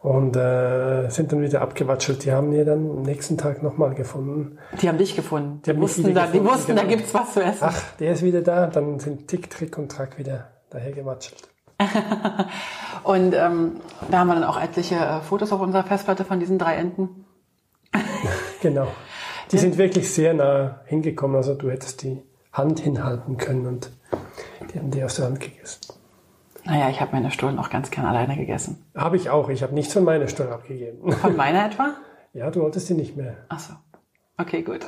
Und 0.00 0.36
äh, 0.36 1.08
sind 1.08 1.32
dann 1.32 1.42
wieder 1.42 1.60
abgewatschelt. 1.60 2.24
Die 2.24 2.32
haben 2.32 2.50
mir 2.50 2.64
dann 2.64 2.88
am 2.88 3.02
nächsten 3.02 3.36
Tag 3.36 3.62
nochmal 3.62 3.94
gefunden. 3.94 4.58
Die 4.80 4.88
haben 4.88 4.98
dich 4.98 5.16
gefunden. 5.16 5.60
Die, 5.66 5.72
die 5.72 5.80
wussten, 5.80 6.14
da, 6.14 6.26
gefunden, 6.26 6.32
die 6.32 6.50
wussten 6.50 6.76
genau. 6.76 6.82
da 6.82 6.88
gibt's 6.88 7.12
was 7.12 7.34
zu 7.34 7.42
essen. 7.42 7.62
Ach, 7.62 7.82
der 7.98 8.12
ist 8.12 8.22
wieder 8.22 8.42
da. 8.42 8.68
Dann 8.68 9.00
sind 9.00 9.26
Tick, 9.26 9.50
Trick 9.50 9.76
und 9.76 9.90
Track 9.90 10.16
wieder 10.18 10.48
daher 10.70 10.92
gewatschelt. 10.92 11.48
und 13.04 13.34
ähm, 13.34 13.80
da 14.10 14.18
haben 14.18 14.28
wir 14.28 14.34
dann 14.34 14.44
auch 14.44 14.60
etliche 14.60 14.96
äh, 14.96 15.20
Fotos 15.20 15.52
auf 15.52 15.60
unserer 15.60 15.84
Festplatte 15.84 16.24
von 16.24 16.40
diesen 16.40 16.58
drei 16.58 16.74
Enten. 16.74 17.24
genau. 18.60 18.88
Die 19.52 19.58
sind 19.58 19.78
wirklich 19.78 20.12
sehr 20.12 20.34
nah 20.34 20.80
hingekommen. 20.86 21.36
Also 21.36 21.54
du 21.54 21.70
hättest 21.70 22.02
die 22.02 22.22
Hand 22.52 22.80
hinhalten 22.80 23.36
können 23.36 23.66
und 23.66 23.90
die 24.72 24.78
haben 24.78 24.90
die 24.90 25.02
aus 25.02 25.16
der 25.16 25.26
Hand 25.26 25.40
gegessen. 25.40 25.80
Naja, 26.64 26.90
ich 26.90 27.00
habe 27.00 27.12
meine 27.12 27.30
Stullen 27.30 27.58
auch 27.58 27.70
ganz 27.70 27.90
gern 27.90 28.04
alleine 28.04 28.36
gegessen. 28.36 28.84
Habe 28.94 29.16
ich 29.16 29.30
auch. 29.30 29.48
Ich 29.48 29.62
habe 29.62 29.74
nichts 29.74 29.94
von 29.94 30.04
meiner 30.04 30.28
Stullen 30.28 30.52
abgegeben. 30.52 31.12
Von 31.12 31.36
meiner 31.36 31.66
etwa? 31.66 31.94
Ja, 32.34 32.50
du 32.50 32.60
wolltest 32.60 32.88
die 32.90 32.94
nicht 32.94 33.16
mehr. 33.16 33.38
Ach 33.48 33.58
so. 33.58 33.72
Okay, 34.40 34.62
gut. 34.62 34.86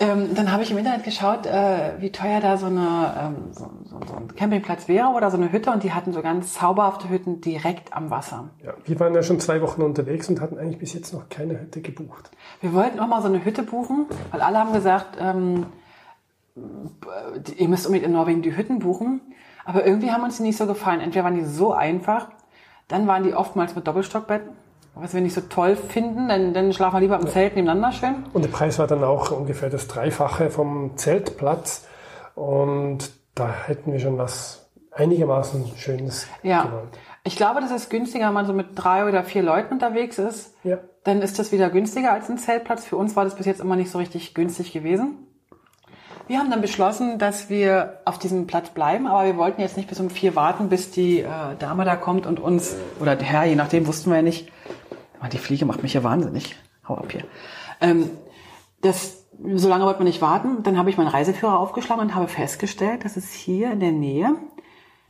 ähm, 0.00 0.34
dann 0.34 0.50
habe 0.50 0.62
ich 0.62 0.70
im 0.70 0.78
Internet 0.78 1.04
geschaut, 1.04 1.44
äh, 1.44 1.92
wie 1.98 2.10
teuer 2.10 2.40
da 2.40 2.56
so, 2.56 2.66
eine, 2.66 3.14
ähm, 3.20 3.52
so, 3.52 3.70
so, 3.84 4.00
so, 4.06 4.14
ein 4.14 4.34
Campingplatz 4.34 4.88
wäre 4.88 5.08
oder 5.08 5.30
so 5.30 5.36
eine 5.36 5.52
Hütte 5.52 5.70
und 5.70 5.82
die 5.82 5.92
hatten 5.92 6.14
so 6.14 6.22
ganz 6.22 6.54
zauberhafte 6.54 7.10
Hütten 7.10 7.42
direkt 7.42 7.92
am 7.92 8.10
Wasser. 8.10 8.48
Ja, 8.64 8.72
wir 8.86 8.98
waren 8.98 9.14
ja 9.14 9.22
schon 9.22 9.40
zwei 9.40 9.60
Wochen 9.60 9.82
unterwegs 9.82 10.30
und 10.30 10.40
hatten 10.40 10.58
eigentlich 10.58 10.78
bis 10.78 10.94
jetzt 10.94 11.12
noch 11.12 11.28
keine 11.28 11.60
Hütte 11.60 11.82
gebucht. 11.82 12.30
Wir 12.62 12.72
wollten 12.72 12.98
auch 12.98 13.08
mal 13.08 13.20
so 13.20 13.28
eine 13.28 13.44
Hütte 13.44 13.62
buchen, 13.62 14.06
weil 14.30 14.40
alle 14.40 14.58
haben 14.58 14.72
gesagt, 14.72 15.18
ähm, 15.20 15.66
ihr 17.56 17.68
müsst 17.68 17.86
unbedingt 17.86 18.06
in 18.06 18.12
Norwegen 18.12 18.40
die 18.40 18.56
Hütten 18.56 18.78
buchen. 18.78 19.20
Aber 19.66 19.86
irgendwie 19.86 20.10
haben 20.10 20.24
uns 20.24 20.38
die 20.38 20.44
nicht 20.44 20.56
so 20.56 20.66
gefallen. 20.66 21.00
Entweder 21.00 21.24
waren 21.24 21.36
die 21.36 21.44
so 21.44 21.72
einfach, 21.72 22.28
dann 22.88 23.06
waren 23.06 23.22
die 23.22 23.34
oftmals 23.34 23.76
mit 23.76 23.86
Doppelstockbetten, 23.86 24.50
was 24.94 25.14
wir 25.14 25.20
nicht 25.20 25.34
so 25.34 25.40
toll 25.40 25.76
finden, 25.76 26.28
dann, 26.28 26.52
dann 26.52 26.72
schlafen 26.72 26.96
wir 26.96 27.00
lieber 27.00 27.18
im 27.18 27.26
Zelt 27.26 27.56
nebeneinander 27.56 27.92
schön. 27.92 28.24
Und 28.32 28.44
der 28.44 28.50
Preis 28.50 28.78
war 28.78 28.86
dann 28.86 29.02
auch 29.02 29.30
ungefähr 29.30 29.70
das 29.70 29.88
Dreifache 29.88 30.50
vom 30.50 30.96
Zeltplatz. 30.96 31.86
Und 32.34 33.10
da 33.34 33.48
hätten 33.66 33.92
wir 33.92 34.00
schon 34.00 34.18
was 34.18 34.70
einigermaßen 34.90 35.72
Schönes 35.76 36.26
ja. 36.42 36.64
gewollt. 36.64 36.98
Ich 37.24 37.36
glaube, 37.36 37.60
das 37.60 37.70
ist 37.70 37.88
günstiger, 37.88 38.26
wenn 38.26 38.34
man 38.34 38.46
so 38.46 38.52
mit 38.52 38.68
drei 38.74 39.08
oder 39.08 39.22
vier 39.22 39.42
Leuten 39.42 39.74
unterwegs 39.74 40.18
ist. 40.18 40.54
Ja. 40.64 40.78
Dann 41.04 41.22
ist 41.22 41.38
das 41.38 41.52
wieder 41.52 41.70
günstiger 41.70 42.12
als 42.12 42.28
ein 42.28 42.36
Zeltplatz. 42.36 42.84
Für 42.84 42.96
uns 42.96 43.16
war 43.16 43.24
das 43.24 43.36
bis 43.36 43.46
jetzt 43.46 43.60
immer 43.60 43.76
nicht 43.76 43.90
so 43.90 43.98
richtig 43.98 44.34
günstig 44.34 44.72
gewesen. 44.72 45.26
Wir 46.26 46.38
haben 46.38 46.50
dann 46.50 46.60
beschlossen, 46.60 47.18
dass 47.18 47.50
wir 47.50 48.00
auf 48.04 48.18
diesem 48.18 48.46
Platz 48.46 48.70
bleiben, 48.70 49.06
aber 49.06 49.24
wir 49.24 49.36
wollten 49.36 49.60
jetzt 49.60 49.76
nicht 49.76 49.88
bis 49.88 50.00
um 50.00 50.08
vier 50.08 50.36
warten, 50.36 50.68
bis 50.68 50.90
die 50.90 51.20
äh, 51.20 51.26
Dame 51.58 51.84
da 51.84 51.96
kommt 51.96 52.26
und 52.26 52.38
uns, 52.38 52.76
oder 53.00 53.16
der 53.16 53.26
Herr, 53.26 53.44
je 53.44 53.56
nachdem, 53.56 53.86
wussten 53.86 54.10
wir 54.10 54.16
ja 54.16 54.22
nicht. 54.22 54.50
Die 55.28 55.38
Fliege 55.38 55.64
macht 55.64 55.82
mich 55.82 55.94
ja 55.94 56.02
wahnsinnig. 56.02 56.56
Hau 56.88 56.96
ab 56.96 57.12
hier. 57.12 57.24
Ähm, 57.80 58.10
das, 58.80 59.26
so 59.54 59.68
lange 59.68 59.84
wollten 59.84 60.00
wir 60.00 60.04
nicht 60.04 60.20
warten. 60.20 60.62
Dann 60.62 60.76
habe 60.78 60.90
ich 60.90 60.96
meinen 60.96 61.08
Reiseführer 61.08 61.58
aufgeschlagen 61.58 62.02
und 62.02 62.14
habe 62.14 62.28
festgestellt, 62.28 63.04
dass 63.04 63.16
es 63.16 63.32
hier 63.32 63.72
in 63.72 63.80
der 63.80 63.92
Nähe 63.92 64.34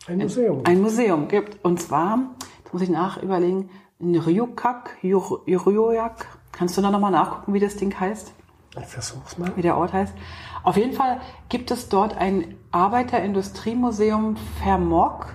ein 0.07 0.19
Museum, 0.19 0.61
ein 0.65 0.81
Museum 0.81 1.29
gibt. 1.29 1.65
Und 1.65 1.81
zwar, 1.81 2.19
jetzt 2.63 2.73
muss 2.73 2.83
ich 2.83 2.91
nachüberlegen, 2.91 3.71
in 3.99 4.17
Ryukak, 4.17 4.99
Ryujak. 5.03 6.27
Kannst 6.51 6.77
du 6.77 6.83
da 6.83 6.91
nochmal 6.91 7.13
nachgucken, 7.13 7.55
wie 7.55 7.61
das 7.61 7.77
Ding 7.77 7.99
heißt? 7.99 8.33
Ich 8.81 8.87
versuch's 8.87 9.39
mal. 9.39 9.53
Wie 9.57 9.63
der 9.63 9.77
Ort 9.77 9.93
heißt. 9.93 10.15
Auf 10.63 10.77
jeden 10.77 10.93
Fall 10.93 11.21
gibt 11.49 11.71
es 11.71 11.89
dort 11.89 12.17
ein 12.17 12.57
Arbeiterindustriemuseum 12.71 14.37
Vermog. 14.63 15.27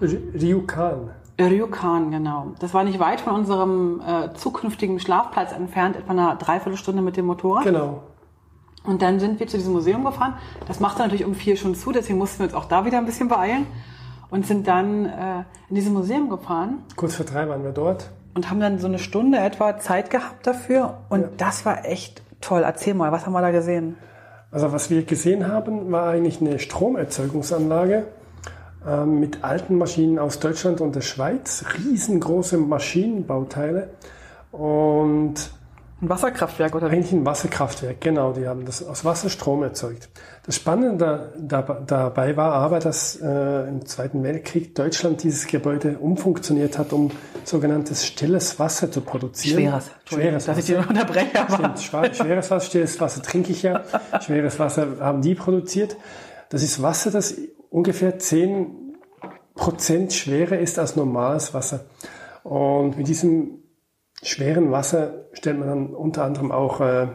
Ryukan. 0.00 1.10
Ryukan, 1.40 2.10
genau. 2.10 2.52
Das 2.60 2.74
war 2.74 2.84
nicht 2.84 2.98
weit 2.98 3.20
von 3.20 3.34
unserem 3.34 4.00
äh, 4.00 4.34
zukünftigen 4.34 5.00
Schlafplatz 5.00 5.52
entfernt, 5.52 5.96
etwa 5.96 6.10
eine 6.10 6.36
Dreiviertelstunde 6.38 7.02
mit 7.02 7.16
dem 7.16 7.26
Motorrad. 7.26 7.64
Genau. 7.64 8.02
Und 8.84 9.00
dann 9.02 9.20
sind 9.20 9.40
wir 9.40 9.46
zu 9.46 9.56
diesem 9.56 9.72
Museum 9.72 10.04
gefahren. 10.04 10.34
Das 10.66 10.80
macht 10.80 10.98
natürlich 10.98 11.24
um 11.24 11.34
vier 11.34 11.56
schon 11.56 11.74
zu, 11.74 11.92
deswegen 11.92 12.18
mussten 12.18 12.40
wir 12.40 12.46
uns 12.46 12.54
auch 12.54 12.64
da 12.64 12.84
wieder 12.84 12.98
ein 12.98 13.06
bisschen 13.06 13.28
beeilen. 13.28 13.66
Und 14.30 14.46
sind 14.46 14.66
dann 14.66 15.04
äh, 15.06 15.44
in 15.68 15.74
diesem 15.74 15.92
Museum 15.92 16.30
gefahren. 16.30 16.82
Kurz 16.96 17.16
vor 17.16 17.26
drei 17.26 17.48
waren 17.48 17.64
wir 17.64 17.72
dort. 17.72 18.10
Und 18.34 18.48
haben 18.48 18.60
dann 18.60 18.78
so 18.78 18.86
eine 18.86 18.98
Stunde 18.98 19.38
etwa 19.38 19.78
Zeit 19.78 20.08
gehabt 20.08 20.46
dafür. 20.46 21.00
Und 21.10 21.20
ja. 21.20 21.28
das 21.36 21.66
war 21.66 21.84
echt 21.84 22.22
toll. 22.40 22.62
Erzähl 22.62 22.94
mal, 22.94 23.12
was 23.12 23.26
haben 23.26 23.34
wir 23.34 23.42
da 23.42 23.50
gesehen? 23.50 23.96
Also 24.50 24.72
was 24.72 24.88
wir 24.88 25.02
gesehen 25.04 25.48
haben, 25.48 25.92
war 25.92 26.08
eigentlich 26.08 26.40
eine 26.40 26.58
Stromerzeugungsanlage 26.58 28.06
mit 29.06 29.44
alten 29.44 29.78
Maschinen 29.78 30.18
aus 30.18 30.38
Deutschland 30.40 30.80
und 30.80 30.94
der 30.94 31.02
Schweiz, 31.02 31.64
riesengroße 31.78 32.58
Maschinenbauteile 32.58 33.90
und 34.50 35.34
ein 36.02 36.08
Wasserkraftwerk 36.08 36.74
oder? 36.74 36.88
Eigentlich 36.88 37.12
ein 37.12 37.24
Wasserkraftwerk, 37.24 38.00
genau. 38.00 38.32
Die 38.32 38.48
haben 38.48 38.64
das 38.64 38.84
aus 38.84 39.04
Wasser 39.04 39.30
Strom 39.30 39.62
erzeugt. 39.62 40.08
Das 40.44 40.56
Spannende 40.56 41.32
da, 41.38 41.62
da, 41.62 41.80
dabei 41.86 42.36
war 42.36 42.54
aber, 42.54 42.80
dass 42.80 43.20
äh, 43.22 43.68
im 43.68 43.86
Zweiten 43.86 44.24
Weltkrieg 44.24 44.74
Deutschland 44.74 45.22
dieses 45.22 45.46
Gebäude 45.46 45.98
umfunktioniert 45.98 46.76
hat, 46.76 46.92
um 46.92 47.12
sogenanntes 47.44 48.04
stilles 48.04 48.58
Wasser 48.58 48.90
zu 48.90 49.00
produzieren. 49.02 49.60
Schweres. 49.60 49.90
Schweres 50.06 50.44
Dass 50.46 50.58
ich 50.58 50.64
dir 50.64 50.84
unterbreche. 50.88 51.40
Aber. 51.40 51.76
Stimmt, 51.78 52.16
schweres 52.16 52.50
Wasser, 52.50 52.66
stilles 52.66 53.00
Wasser 53.00 53.22
trinke 53.22 53.52
ich 53.52 53.62
ja. 53.62 53.84
Schweres 54.20 54.58
Wasser 54.58 54.96
haben 54.98 55.22
die 55.22 55.36
produziert. 55.36 55.96
Das 56.48 56.64
ist 56.64 56.82
Wasser, 56.82 57.12
das 57.12 57.34
ungefähr 57.72 58.18
10 58.18 58.96
Prozent 59.54 60.12
schwerer 60.12 60.58
ist 60.58 60.78
als 60.78 60.96
normales 60.96 61.54
Wasser. 61.54 61.84
Und 62.44 62.96
mit 62.96 63.08
diesem 63.08 63.62
schweren 64.22 64.70
Wasser 64.70 65.26
stellt 65.32 65.58
man 65.58 65.68
dann 65.68 65.86
unter 65.94 66.24
anderem 66.24 66.52
auch 66.52 66.80
äh, 66.80 67.08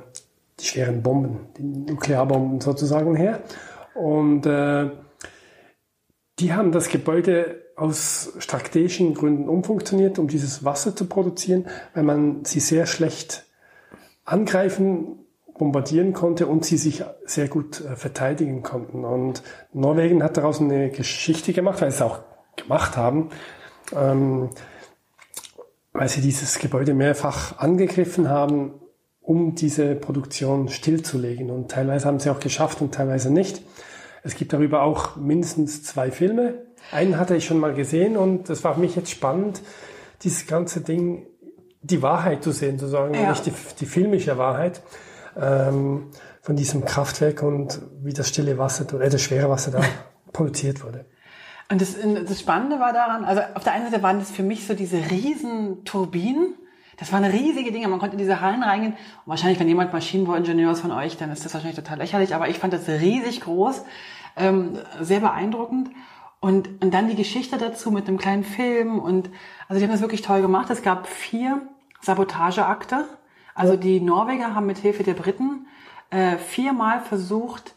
die 0.59 0.65
schweren 0.65 1.03
Bomben, 1.03 1.47
die 1.57 1.63
Nuklearbomben 1.63 2.61
sozusagen 2.61 3.15
her. 3.15 3.41
Und 3.93 4.45
äh, 4.45 4.91
die 6.39 6.53
haben 6.53 6.71
das 6.71 6.89
Gebäude 6.89 7.63
aus 7.75 8.33
strategischen 8.39 9.13
Gründen 9.13 9.49
umfunktioniert, 9.49 10.19
um 10.19 10.27
dieses 10.27 10.65
Wasser 10.65 10.95
zu 10.95 11.05
produzieren, 11.05 11.67
weil 11.93 12.03
man 12.03 12.45
sie 12.45 12.59
sehr 12.59 12.85
schlecht 12.85 13.45
angreifen, 14.25 15.26
bombardieren 15.57 16.13
konnte 16.13 16.47
und 16.47 16.65
sie 16.65 16.77
sich 16.77 17.03
sehr 17.25 17.47
gut 17.47 17.81
äh, 17.81 17.95
verteidigen 17.95 18.63
konnten. 18.63 19.05
Und 19.05 19.43
Norwegen 19.73 20.23
hat 20.23 20.37
daraus 20.37 20.61
eine 20.61 20.89
Geschichte 20.89 21.53
gemacht, 21.53 21.81
weil 21.81 21.91
sie 21.91 21.97
es 21.97 22.01
auch 22.01 22.19
gemacht 22.55 22.97
haben. 22.97 23.29
Ähm, 23.95 24.49
weil 25.97 26.09
sie 26.09 26.21
dieses 26.21 26.59
Gebäude 26.59 26.93
mehrfach 26.93 27.57
angegriffen 27.57 28.29
haben, 28.29 28.75
um 29.19 29.55
diese 29.55 29.95
Produktion 29.95 30.69
stillzulegen. 30.69 31.49
Und 31.49 31.71
teilweise 31.71 32.05
haben 32.05 32.19
sie 32.19 32.29
auch 32.29 32.39
geschafft 32.39 32.81
und 32.81 32.93
teilweise 32.93 33.33
nicht. 33.33 33.63
Es 34.23 34.35
gibt 34.35 34.53
darüber 34.53 34.83
auch 34.83 35.15
mindestens 35.15 35.83
zwei 35.83 36.11
Filme. 36.11 36.65
Einen 36.91 37.17
hatte 37.17 37.35
ich 37.35 37.45
schon 37.45 37.59
mal 37.59 37.73
gesehen 37.73 38.15
und 38.15 38.49
das 38.49 38.63
war 38.63 38.75
für 38.75 38.79
mich 38.79 38.95
jetzt 38.95 39.09
spannend, 39.09 39.61
dieses 40.21 40.47
ganze 40.47 40.81
Ding, 40.81 41.25
die 41.81 42.01
Wahrheit 42.01 42.43
zu 42.43 42.51
sehen, 42.51 42.77
zu 42.77 42.87
sagen, 42.87 43.13
ja. 43.13 43.29
nicht 43.29 43.45
die, 43.45 43.53
die 43.79 43.85
filmische 43.85 44.37
Wahrheit 44.37 44.81
ähm, 45.39 46.07
von 46.41 46.55
diesem 46.55 46.85
Kraftwerk 46.85 47.43
und 47.43 47.81
wie 48.01 48.13
das 48.13 48.29
stille 48.29 48.57
Wasser, 48.57 48.85
äh, 48.99 49.09
das 49.09 49.21
schwere 49.21 49.49
Wasser 49.49 49.71
da 49.71 49.81
produziert 50.33 50.83
wurde. 50.83 51.05
Und 51.69 51.81
das, 51.81 51.95
das 52.25 52.39
Spannende 52.39 52.79
war 52.79 52.93
daran, 52.93 53.25
also 53.25 53.41
auf 53.53 53.63
der 53.63 53.73
einen 53.73 53.91
Seite 53.91 54.01
waren 54.01 54.19
das 54.19 54.31
für 54.31 54.43
mich 54.43 54.65
so 54.65 54.73
diese 54.73 54.97
riesen 55.11 55.83
Turbinen. 55.83 56.55
Das 56.97 57.11
waren 57.11 57.25
riesige 57.25 57.71
Dinge. 57.71 57.87
Man 57.89 57.99
konnte 57.99 58.13
in 58.13 58.19
diese 58.19 58.41
Hallen 58.41 58.63
reingehen. 58.63 58.93
Und 58.93 59.27
wahrscheinlich, 59.27 59.59
wenn 59.59 59.67
jemand 59.67 59.91
Maschinenbauingenieur 59.91 60.71
ist 60.71 60.79
von 60.79 60.91
euch, 60.91 61.17
dann 61.17 61.29
ist 61.31 61.43
das 61.43 61.53
wahrscheinlich 61.53 61.77
total 61.77 61.97
lächerlich. 61.97 62.33
Aber 62.33 62.47
ich 62.47 62.57
fand 62.57 62.73
das 62.73 62.87
riesig 62.87 63.41
groß, 63.41 63.83
ähm, 64.37 64.79
sehr 65.01 65.19
beeindruckend. 65.19 65.89
Und, 66.39 66.81
und 66.81 66.93
dann 66.93 67.09
die 67.09 67.15
Geschichte 67.15 67.57
dazu 67.57 67.91
mit 67.91 68.07
einem 68.07 68.17
kleinen 68.17 68.43
Film. 68.43 68.99
Und 68.99 69.29
also 69.67 69.79
die 69.79 69.85
haben 69.85 69.91
das 69.91 70.01
wirklich 70.01 70.21
toll 70.21 70.41
gemacht. 70.41 70.69
Es 70.69 70.81
gab 70.81 71.07
vier 71.07 71.61
Sabotageakte. 72.01 73.05
Also 73.57 73.75
die 73.75 73.99
Norweger 73.99 74.53
haben 74.53 74.67
mit 74.67 74.77
Hilfe 74.77 75.03
der 75.03 75.15
Briten 75.15 75.65
äh, 76.11 76.37
viermal 76.37 77.01
versucht, 77.01 77.73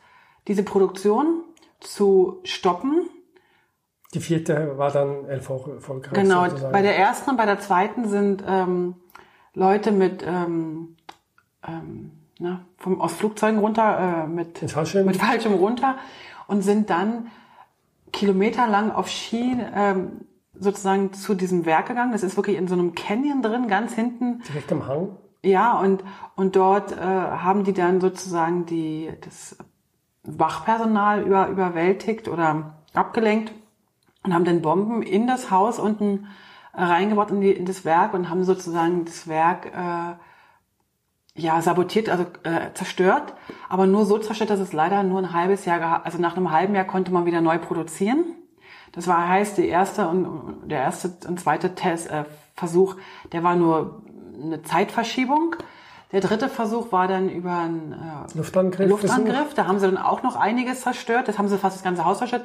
diese 0.47 0.63
Produktion 0.63 1.43
zu 1.81 2.41
stoppen 2.45 3.09
Die 4.13 4.21
vierte 4.21 4.77
war 4.77 4.91
dann 4.91 5.25
erfolgreich. 5.25 6.13
Genau, 6.13 6.45
sozusagen. 6.45 6.73
bei 6.73 6.83
der 6.83 6.99
ersten 6.99 7.31
und 7.31 7.37
bei 7.39 7.47
der 7.47 7.61
zweiten 7.61 8.09
sind 8.09 8.45
ähm, 8.47 8.95
Leute 9.55 9.91
mit, 9.91 10.23
ähm, 10.23 10.97
ähm, 11.67 12.11
na, 12.39 12.67
vom, 12.77 13.01
aus 13.01 13.15
Flugzeugen 13.15 13.59
runter, 13.59 14.25
äh, 14.25 14.27
mit, 14.29 14.61
mit, 14.61 14.71
Fallschirm. 14.71 15.07
mit 15.07 15.17
Fallschirm 15.17 15.55
runter 15.55 15.97
und 16.47 16.61
sind 16.61 16.91
dann 16.91 17.29
kilometerlang 18.13 18.93
auf 18.93 19.09
Ski 19.09 19.57
ähm, 19.75 20.27
sozusagen 20.59 21.15
zu 21.15 21.35
diesem 21.35 21.65
Werk 21.65 21.87
gegangen. 21.87 22.13
Das 22.13 22.23
ist 22.23 22.37
wirklich 22.37 22.59
in 22.59 22.69
so 22.69 22.75
einem 22.75 22.95
Canyon 22.95 23.41
drin, 23.41 23.67
ganz 23.67 23.95
hinten. 23.95 24.43
Direkt 24.47 24.71
am 24.73 24.87
Hang? 24.87 25.17
Ja, 25.43 25.79
und, 25.79 26.05
und 26.37 26.57
dort 26.57 26.93
äh, 26.93 26.97
haben 27.01 27.65
die 27.65 27.73
dann 27.73 28.01
sozusagen 28.01 28.67
die, 28.67 29.11
das 29.23 29.57
Wachpersonal 30.23 31.23
über, 31.23 31.49
überwältigt 31.49 32.29
oder 32.29 32.75
abgelenkt 32.93 33.53
und 34.23 34.35
haben 34.35 34.45
dann 34.45 34.61
Bomben 34.61 35.03
in 35.03 35.27
das 35.27 35.51
Haus 35.51 35.79
unten 35.79 36.27
reingebaut 36.75 37.31
in, 37.31 37.41
die, 37.41 37.53
in 37.53 37.65
das 37.65 37.85
Werk 37.85 38.15
und 38.15 38.29
haben 38.29 38.45
sozusagen 38.45 39.05
das 39.07 39.29
Werk 39.29 39.67
äh, 39.67 40.15
ja 41.41 41.63
sabotiert, 41.63 42.11
also 42.11 42.27
äh, 42.43 42.73
zerstört, 42.75 43.35
aber 43.69 43.87
nur 43.87 44.05
so 44.05 44.19
zerstört, 44.19 44.51
dass 44.51 44.61
es 44.61 44.73
leider 44.73 45.03
nur 45.03 45.19
ein 45.21 45.33
halbes 45.33 45.65
Jahr, 45.65 46.05
also 46.05 46.19
nach 46.19 46.37
einem 46.37 46.51
halben 46.51 46.75
Jahr 46.75 46.85
konnte 46.85 47.13
man 47.13 47.25
wieder 47.25 47.41
neu 47.41 47.59
produzieren. 47.59 48.25
Das 48.93 49.07
war 49.07 49.29
heißt 49.29 49.57
die 49.57 49.69
erste 49.69 50.09
und 50.09 50.69
der 50.69 50.81
erste 50.81 51.13
und 51.29 51.41
zweite 51.41 51.75
Test, 51.75 52.11
äh, 52.11 52.25
Versuch, 52.57 52.97
der 53.33 53.43
war 53.43 53.57
nur 53.57 54.03
eine 54.43 54.63
Zeitverschiebung. 54.63 55.57
Der 56.13 56.21
dritte 56.21 56.49
Versuch 56.49 56.91
war 56.91 57.07
dann 57.07 57.29
über 57.29 57.57
einen 57.59 57.93
äh, 57.93 58.37
Luftangriff. 58.37 58.89
Luftangriff. 58.89 59.55
Da 59.55 59.67
haben 59.67 59.79
sie 59.79 59.87
dann 59.87 59.99
auch 59.99 60.23
noch 60.23 60.37
einiges 60.37 60.81
zerstört. 60.81 61.29
Das 61.29 61.39
haben 61.39 61.49
sie 61.49 61.57
fast 61.57 61.77
das 61.77 61.85
ganze 61.85 62.05
Haus 62.05 62.19
zerstört. 62.19 62.45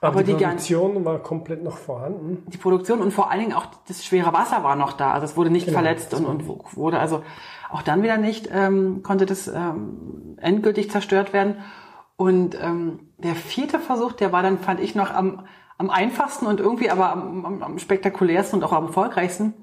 Aber, 0.00 0.14
Aber 0.14 0.22
die, 0.24 0.34
die 0.34 0.44
Produktion 0.44 1.04
war 1.04 1.18
komplett 1.20 1.62
noch 1.62 1.78
vorhanden. 1.78 2.44
Die 2.48 2.58
Produktion 2.58 3.00
und 3.00 3.12
vor 3.12 3.30
allen 3.30 3.40
Dingen 3.40 3.52
auch 3.52 3.66
das 3.86 4.04
schwere 4.04 4.32
Wasser 4.32 4.64
war 4.64 4.74
noch 4.74 4.92
da. 4.92 5.12
Also 5.12 5.26
es 5.26 5.36
wurde 5.36 5.50
nicht 5.50 5.66
genau, 5.66 5.78
verletzt 5.78 6.12
und, 6.14 6.26
und 6.26 6.44
wurde 6.76 6.98
also 6.98 7.22
auch 7.70 7.82
dann 7.82 8.02
wieder 8.02 8.16
nicht, 8.18 8.48
ähm, 8.52 9.02
konnte 9.02 9.26
das 9.26 9.46
ähm, 9.48 10.36
endgültig 10.40 10.90
zerstört 10.90 11.32
werden. 11.32 11.56
Und 12.16 12.56
ähm, 12.60 13.00
der 13.18 13.34
vierte 13.34 13.78
Versuch, 13.78 14.12
der 14.12 14.32
war 14.32 14.42
dann, 14.42 14.58
fand 14.58 14.80
ich, 14.80 14.94
noch 14.94 15.12
am, 15.12 15.46
am 15.78 15.90
einfachsten 15.90 16.46
und 16.46 16.60
irgendwie 16.60 16.90
aber 16.90 17.12
am, 17.12 17.44
am, 17.44 17.62
am 17.62 17.78
spektakulärsten 17.78 18.58
und 18.58 18.64
auch 18.64 18.72
am 18.72 18.86
erfolgreichsten. 18.86 19.54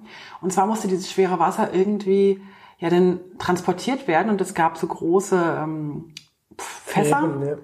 Und 0.41 0.51
zwar 0.51 0.65
musste 0.65 0.87
dieses 0.87 1.11
schwere 1.11 1.39
Wasser 1.39 1.73
irgendwie 1.73 2.41
ja 2.79 2.89
dann 2.89 3.19
transportiert 3.37 4.07
werden 4.07 4.29
und 4.29 4.41
es 4.41 4.53
gab 4.53 4.77
so 4.77 4.87
große 4.87 5.59
ähm, 5.63 6.13
Fässer, 6.57 7.21
Fäden, 7.21 7.45
ja. 7.45 7.55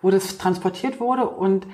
wo 0.00 0.10
das 0.10 0.38
transportiert 0.38 1.00
wurde 1.00 1.28
und 1.28 1.66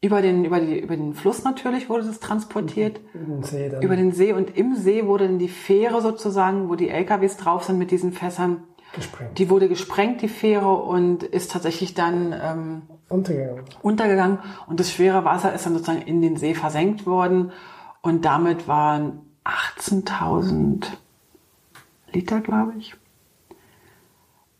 über 0.00 0.20
den, 0.20 0.44
über, 0.44 0.60
die, 0.60 0.78
über 0.78 0.96
den 0.96 1.14
Fluss 1.14 1.44
natürlich 1.44 1.88
wurde 1.88 2.04
das 2.04 2.20
transportiert. 2.20 3.00
Über 3.14 3.24
den 3.24 3.42
See 3.42 3.68
dann. 3.70 3.82
Über 3.82 3.96
den 3.96 4.12
See 4.12 4.32
und 4.32 4.56
im 4.56 4.74
See 4.74 5.06
wurde 5.06 5.26
dann 5.26 5.38
die 5.38 5.48
Fähre 5.48 6.02
sozusagen, 6.02 6.68
wo 6.68 6.74
die 6.74 6.90
LKWs 6.90 7.38
drauf 7.38 7.64
sind 7.64 7.78
mit 7.78 7.90
diesen 7.90 8.12
Fässern. 8.12 8.64
Gesprengt. 8.94 9.38
Die 9.38 9.50
wurde 9.50 9.68
gesprengt, 9.68 10.22
die 10.22 10.28
Fähre, 10.28 10.74
und 10.74 11.22
ist 11.22 11.50
tatsächlich 11.50 11.94
dann 11.94 12.32
ähm, 12.32 12.82
untergegangen. 13.08 13.64
untergegangen. 13.82 14.38
Und 14.66 14.80
das 14.80 14.90
schwere 14.90 15.24
Wasser 15.24 15.52
ist 15.52 15.66
dann 15.66 15.74
sozusagen 15.74 16.02
in 16.02 16.22
den 16.22 16.36
See 16.36 16.54
versenkt 16.54 17.06
worden. 17.06 17.52
Und 18.02 18.24
damit 18.24 18.68
waren 18.68 19.20
18.000 19.44 20.86
Liter, 22.12 22.40
glaube 22.40 22.74
ich. 22.78 22.94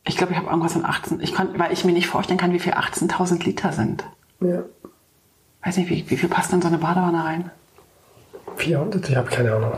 Ich 0.07 0.17
glaube, 0.17 0.33
ich 0.33 0.37
habe 0.37 0.49
irgendwas 0.49 0.73
von 0.73 0.85
18. 0.85 1.19
Ich 1.21 1.33
kann, 1.33 1.57
weil 1.57 1.71
ich 1.71 1.83
mir 1.85 1.91
nicht 1.91 2.07
vorstellen 2.07 2.37
kann, 2.37 2.53
wie 2.53 2.59
viel 2.59 2.73
18.000 2.73 3.43
Liter 3.43 3.71
sind. 3.71 4.03
Ja 4.39 4.63
weiß 5.65 5.77
nicht, 5.77 5.89
wie, 5.89 6.09
wie 6.09 6.17
viel 6.17 6.29
passt 6.29 6.53
in 6.53 6.61
so 6.61 6.67
eine 6.67 6.77
Badewanne 6.77 7.23
rein? 7.23 7.51
400, 8.55 9.09
ich 9.09 9.15
habe 9.15 9.29
keine 9.29 9.53
Ahnung. 9.53 9.73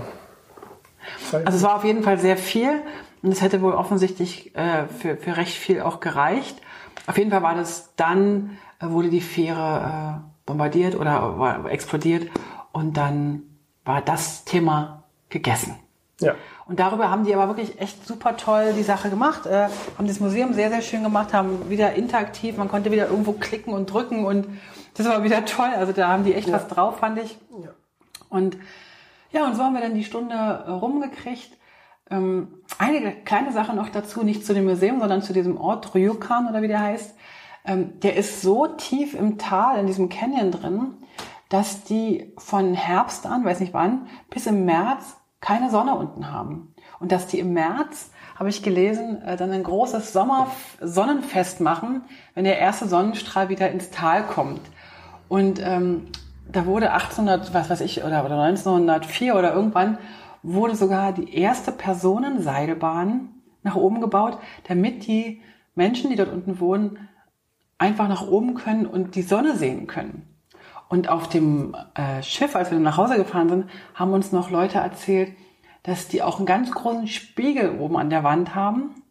Also 1.32 1.58
es 1.58 1.64
war 1.64 1.78
auf 1.78 1.84
jeden 1.84 2.04
Fall 2.04 2.20
sehr 2.20 2.38
viel 2.38 2.82
und 3.22 3.32
es 3.32 3.42
hätte 3.42 3.62
wohl 3.62 3.74
offensichtlich 3.74 4.56
äh, 4.56 4.88
für, 4.88 5.18
für 5.18 5.38
recht 5.38 5.56
viel 5.56 5.82
auch 5.82 6.00
gereicht. 6.00 6.62
Auf 7.08 7.18
jeden 7.18 7.32
Fall 7.32 7.42
war 7.42 7.56
das 7.56 7.96
dann, 7.96 8.58
äh, 8.80 8.88
wurde 8.88 9.10
die 9.10 9.22
Fähre 9.22 10.22
äh, 10.24 10.46
bombardiert 10.46 10.96
oder 10.96 11.38
war 11.40 11.70
explodiert 11.70 12.30
und 12.72 12.98
dann 12.98 13.44
war 13.86 14.02
das 14.02 14.46
Thema 14.46 15.04
gegessen. 15.30 15.76
Ja. 16.20 16.36
Und 16.66 16.80
darüber 16.80 17.10
haben 17.10 17.24
die 17.24 17.34
aber 17.34 17.48
wirklich 17.48 17.80
echt 17.80 18.06
super 18.06 18.36
toll 18.36 18.74
die 18.76 18.84
Sache 18.84 19.10
gemacht, 19.10 19.46
äh, 19.46 19.68
haben 19.98 20.08
das 20.08 20.20
Museum 20.20 20.54
sehr, 20.54 20.70
sehr 20.70 20.82
schön 20.82 21.04
gemacht, 21.04 21.34
haben 21.34 21.70
wieder 21.70 21.94
interaktiv, 21.94 22.58
man 22.58 22.68
konnte 22.68 22.92
wieder 22.92 23.08
irgendwo 23.08 23.34
klicken 23.34 23.74
und 23.74 23.92
drücken 23.92 24.26
und 24.26 24.48
das 24.96 25.08
war 25.08 25.24
wieder 25.24 25.46
toll. 25.46 25.70
Also 25.76 25.94
da 25.94 26.10
haben 26.10 26.24
die 26.24 26.34
echt 26.34 26.48
ja. 26.48 26.56
was 26.56 26.68
drauf, 26.68 26.98
fand 26.98 27.20
ich. 27.20 27.38
Ja. 27.64 27.70
Und 28.30 28.58
ja, 29.32 29.46
und 29.46 29.56
so 29.56 29.64
haben 29.64 29.74
wir 29.74 29.82
dann 29.82 29.94
die 29.94 30.04
Stunde 30.04 30.34
äh, 30.34 30.72
rumgekriegt. 30.72 31.52
Ähm, 32.10 32.48
einige 32.78 33.12
kleine 33.12 33.52
Sachen 33.52 33.76
noch 33.76 33.90
dazu, 33.90 34.24
nicht 34.24 34.46
zu 34.46 34.54
dem 34.54 34.66
Museum, 34.66 35.00
sondern 35.00 35.22
zu 35.22 35.34
diesem 35.34 35.58
Ort 35.58 35.94
Ryukan 35.94 36.48
oder 36.50 36.62
wie 36.62 36.68
der 36.68 36.82
heißt. 36.82 37.16
Ähm, 37.66 38.00
der 38.00 38.16
ist 38.16 38.42
so 38.42 38.68
tief 38.68 39.14
im 39.14 39.38
Tal, 39.38 39.80
in 39.80 39.88
diesem 39.88 40.10
Canyon 40.10 40.52
drin, 40.52 40.94
dass 41.50 41.84
die 41.84 42.34
von 42.38 42.74
Herbst 42.74 43.26
an, 43.26 43.44
weiß 43.44 43.60
nicht 43.60 43.74
wann, 43.74 44.08
bis 44.30 44.48
im 44.48 44.66
März 44.66 45.18
keine 45.42 45.70
Sonne 45.70 45.96
unten 45.96 46.32
haben. 46.32 46.74
Und 47.00 47.12
dass 47.12 47.28
die 47.28 47.40
im 47.40 47.54
März, 47.54 48.12
habe 48.38 48.50
ich 48.50 48.64
gelesen, 48.64 49.22
äh, 49.22 49.36
dann 49.36 49.52
ein 49.52 49.64
großes 49.64 50.14
Sommer-Sonnenfest 50.14 51.60
machen, 51.62 52.04
wenn 52.34 52.44
der 52.44 52.60
erste 52.60 52.88
Sonnenstrahl 52.88 53.50
wieder 53.50 53.70
ins 53.70 53.92
Tal 53.92 54.24
kommt. 54.24 54.62
Und 55.28 55.60
ähm, 55.62 56.08
da 56.50 56.66
wurde 56.66 56.92
1800, 56.92 57.54
was 57.54 57.70
weiß 57.70 57.82
ich, 57.82 58.04
oder, 58.04 58.26
oder 58.26 58.42
1904 58.42 59.36
oder 59.36 59.54
irgendwann, 59.54 59.98
wurde 60.44 60.76
sogar 60.76 61.14
die 61.14 61.34
erste 61.36 61.72
Personenseilbahn 61.72 63.30
nach 63.64 63.76
oben 63.76 64.02
gebaut, 64.02 64.38
damit 64.68 65.08
die 65.08 65.42
Menschen, 65.76 66.10
die 66.10 66.16
dort 66.16 66.32
unten 66.32 66.60
wohnen, 66.60 67.10
einfach 67.78 68.08
nach 68.08 68.28
oben 68.28 68.56
können 68.56 68.86
und 68.86 69.16
die 69.16 69.22
Sonne 69.22 69.56
sehen 69.56 69.88
können. 69.88 70.28
Und 70.90 71.10
auf 71.10 71.28
dem 71.28 71.76
äh, 71.96 72.24
Schiff, 72.24 72.56
als 72.56 72.72
wir 72.72 72.80
nach 72.80 72.98
Hause 72.98 73.18
gefahren 73.18 73.50
sind, 73.50 73.66
haben 73.94 74.14
uns 74.14 74.32
noch 74.32 74.50
Leute 74.50 74.80
erzählt, 74.80 75.34
dass 75.84 76.08
die 76.08 76.22
auch 76.22 76.38
einen 76.38 76.46
ganz 76.46 76.72
großen 76.72 77.08
Spiegel 77.08 77.78
oben 77.80 77.98
an 77.98 78.10
der 78.10 78.24
Wand 78.24 78.56
haben, 78.56 79.04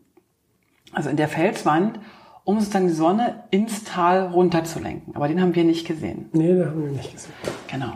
also 0.92 1.10
in 1.10 1.16
der 1.16 1.28
Felswand, 1.28 2.00
um 2.44 2.60
sozusagen 2.60 2.86
die 2.86 2.94
Sonne 2.94 3.44
ins 3.50 3.84
Tal 3.84 4.26
runterzulenken. 4.26 5.16
Aber 5.16 5.28
den 5.28 5.40
haben 5.40 5.54
wir 5.54 5.64
nicht 5.64 5.86
gesehen. 5.86 6.30
Nee, 6.32 6.54
den 6.54 6.66
haben 6.66 6.84
wir 6.84 6.92
nicht 6.92 7.12
gesehen. 7.12 7.32
Genau. 7.68 7.92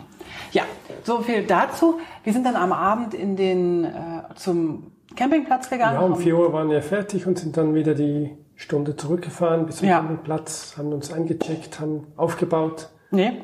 Ja, 0.52 0.64
so 1.04 1.20
viel 1.20 1.44
dazu. 1.44 2.00
Wir 2.24 2.32
sind 2.32 2.44
dann 2.44 2.56
am 2.56 2.72
Abend 2.72 3.14
in 3.14 3.36
den, 3.36 3.84
äh, 3.84 3.88
zum 4.34 4.92
Campingplatz 5.16 5.70
gegangen. 5.70 5.94
Ja, 5.94 6.00
um 6.00 6.16
4 6.16 6.36
Uhr 6.36 6.52
waren 6.52 6.70
wir 6.70 6.82
fertig 6.82 7.26
und 7.26 7.38
sind 7.38 7.56
dann 7.56 7.74
wieder 7.74 7.94
die 7.94 8.36
Stunde 8.56 8.96
zurückgefahren 8.96 9.66
bis 9.66 9.76
zum 9.76 9.88
ja. 9.88 9.98
Campingplatz, 9.98 10.74
haben 10.76 10.92
uns 10.92 11.12
eingecheckt, 11.12 11.80
haben 11.80 12.06
aufgebaut. 12.16 12.90
Nee. 13.10 13.42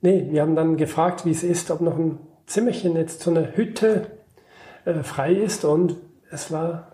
Nee, 0.00 0.28
wir 0.30 0.42
haben 0.42 0.56
dann 0.56 0.76
gefragt, 0.76 1.26
wie 1.26 1.30
es 1.30 1.42
ist, 1.42 1.70
ob 1.70 1.80
noch 1.80 1.96
ein 1.96 2.18
Zimmerchen 2.46 2.96
jetzt 2.96 3.22
so 3.22 3.30
eine 3.30 3.56
Hütte 3.56 4.18
äh, 4.84 5.02
frei 5.02 5.34
ist 5.34 5.64
und 5.64 5.96
es 6.30 6.50
war 6.50 6.89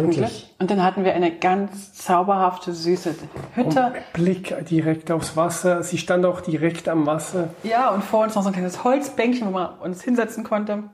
Wirklich? 0.00 0.54
Und 0.58 0.70
dann 0.70 0.82
hatten 0.82 1.04
wir 1.04 1.14
eine 1.14 1.36
ganz 1.36 1.92
zauberhafte, 1.94 2.72
süße 2.72 3.14
Hütte. 3.54 3.86
Und 3.86 4.12
Blick 4.12 4.66
direkt 4.66 5.10
aufs 5.10 5.36
Wasser. 5.36 5.82
Sie 5.82 5.98
stand 5.98 6.24
auch 6.24 6.40
direkt 6.40 6.88
am 6.88 7.06
Wasser. 7.06 7.50
Ja, 7.62 7.90
und 7.90 8.02
vor 8.02 8.24
uns 8.24 8.34
noch 8.34 8.42
so 8.42 8.48
ein 8.48 8.54
kleines 8.54 8.84
Holzbänkchen, 8.84 9.46
wo 9.46 9.50
man 9.50 9.78
uns 9.80 10.02
hinsetzen 10.02 10.44
konnte. 10.44 10.84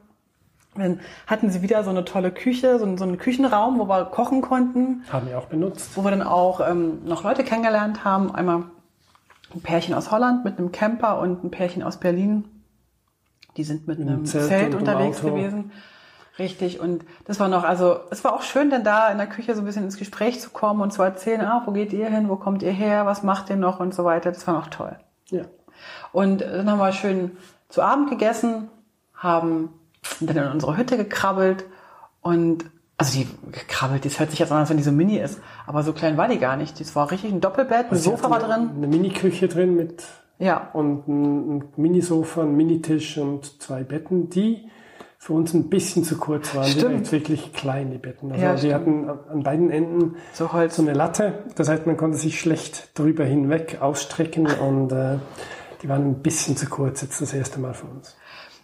Dann 0.76 1.00
hatten 1.26 1.50
sie 1.50 1.62
wieder 1.62 1.82
so 1.82 1.90
eine 1.90 2.04
tolle 2.04 2.30
Küche, 2.30 2.78
so 2.78 2.84
einen, 2.84 2.98
so 2.98 3.04
einen 3.04 3.18
Küchenraum, 3.18 3.78
wo 3.78 3.88
wir 3.88 4.04
kochen 4.06 4.42
konnten. 4.42 5.04
Haben 5.11 5.28
wir 5.28 5.38
auch 5.38 5.46
benutzt. 5.46 5.96
Wo 5.96 6.02
wir 6.02 6.11
dann 6.11 6.22
auch 6.22 6.61
ähm, 6.61 7.04
noch 7.04 7.24
Leute 7.24 7.42
kennengelernt 7.44 8.04
haben. 8.04 8.34
Einmal 8.34 8.64
ein 9.54 9.61
Pärchen 9.61 9.94
aus 9.94 10.11
Holland 10.11 10.44
mit 10.44 10.58
einem 10.58 10.72
Camper 10.72 11.18
und 11.20 11.42
ein 11.42 11.50
Pärchen 11.50 11.82
aus 11.82 11.98
Berlin. 11.98 12.44
Die 13.56 13.64
sind 13.64 13.88
mit 13.88 13.98
einem 14.00 14.24
Zelt, 14.24 14.48
Zelt 14.48 14.74
unterwegs 14.74 15.20
gewesen. 15.20 15.72
Richtig, 16.38 16.79
und 16.79 17.05
das 17.24 17.40
war 17.40 17.48
noch, 17.48 17.64
also 17.64 17.98
es 18.11 18.22
war 18.22 18.33
auch 18.33 18.42
schön, 18.42 18.70
denn 18.70 18.85
da 18.85 19.11
in 19.11 19.18
der 19.18 19.27
Küche 19.27 19.55
so 19.55 19.62
ein 19.62 19.64
bisschen 19.64 19.85
ins 19.85 19.96
Gespräch 19.96 20.40
zu 20.40 20.51
kommen 20.51 20.81
und 20.81 20.92
zu 20.92 21.03
erzählen, 21.03 21.40
ah, 21.40 21.62
wo 21.66 21.72
geht 21.72 21.92
ihr 21.92 22.09
hin, 22.09 22.29
wo 22.29 22.37
kommt 22.37 22.62
ihr 22.62 22.70
her, 22.70 23.07
was 23.07 23.24
macht 23.24 23.51
ihr 23.51 23.57
noch 23.57 23.81
und 23.81 23.92
so 23.92 24.05
weiter. 24.05 24.31
Das 24.31 24.46
war 24.46 24.55
noch 24.55 24.68
toll. 24.68 24.96
Ja. 25.31 25.42
Und 26.12 26.40
dann 26.40 26.70
haben 26.70 26.79
wir 26.79 26.92
schön 26.92 27.37
zu 27.68 27.83
Abend 27.83 28.09
gegessen, 28.09 28.68
haben 29.14 29.70
dann 30.20 30.37
in 30.37 30.53
unsere 30.53 30.77
Hütte 30.77 30.96
gekrabbelt 30.96 31.64
und 32.20 32.66
also 32.98 33.18
die 33.18 33.29
gekrabbelt, 33.53 34.05
das 34.05 34.18
hört 34.18 34.31
sich 34.31 34.40
jetzt 34.40 34.51
an, 34.51 34.59
als 34.59 34.70
wenn 34.70 34.77
die 34.77 34.83
so 34.83 34.90
mini 34.90 35.18
ist, 35.18 35.40
aber 35.66 35.85
so 35.85 35.92
klein 35.92 36.16
war 36.16 36.27
die 36.27 36.38
gar 36.38 36.57
nicht. 36.57 36.81
Das 36.81 36.96
war 36.96 37.11
richtig 37.12 37.33
ein 37.33 37.40
Doppelbett, 37.40 37.87
ein 37.87 37.90
also 37.90 38.11
Sofa 38.11 38.29
war 38.29 38.40
drin. 38.40 38.70
Eine 38.77 38.88
Mini-Küche 38.88 39.46
drin 39.46 39.77
mit 39.77 40.05
ja. 40.38 40.68
und 40.72 41.07
ein, 41.07 41.59
ein 41.59 41.64
Mini-Sofa, 41.77 42.42
ein 42.42 42.57
Minitisch 42.57 43.18
und 43.18 43.62
zwei 43.62 43.85
Betten, 43.85 44.31
die 44.31 44.68
für 45.20 45.33
uns 45.33 45.52
ein 45.52 45.68
bisschen 45.68 46.04
zu 46.04 46.16
kurz 46.16 46.54
waren. 46.54 46.64
Stimmt. 46.68 46.83
Die 46.83 46.94
waren 46.94 47.12
wirklich 47.12 47.52
kleine 47.52 47.98
Betten. 47.98 48.31
Also 48.33 48.44
ja, 48.44 48.62
wir 48.62 48.74
hatten 48.74 49.11
an 49.11 49.42
beiden 49.42 49.68
Enden 49.70 50.14
so, 50.33 50.52
Holz. 50.52 50.76
so 50.76 50.83
eine 50.83 50.92
Latte. 50.92 51.44
Das 51.57 51.68
heißt, 51.68 51.87
man 51.87 51.96
konnte 51.96 52.16
sich 52.16 52.40
schlecht 52.40 52.96
drüber 52.98 53.24
hinweg 53.24 53.78
ausstrecken 53.81 54.46
und 54.46 54.92
äh, 54.92 55.18
Die 55.83 55.88
waren 55.88 56.07
ein 56.07 56.22
bisschen 56.22 56.57
zu 56.57 56.66
kurz 56.68 57.02
jetzt 57.02 57.20
das 57.20 57.35
erste 57.35 57.59
Mal 57.61 57.74
für 57.74 57.87
uns. 57.87 58.16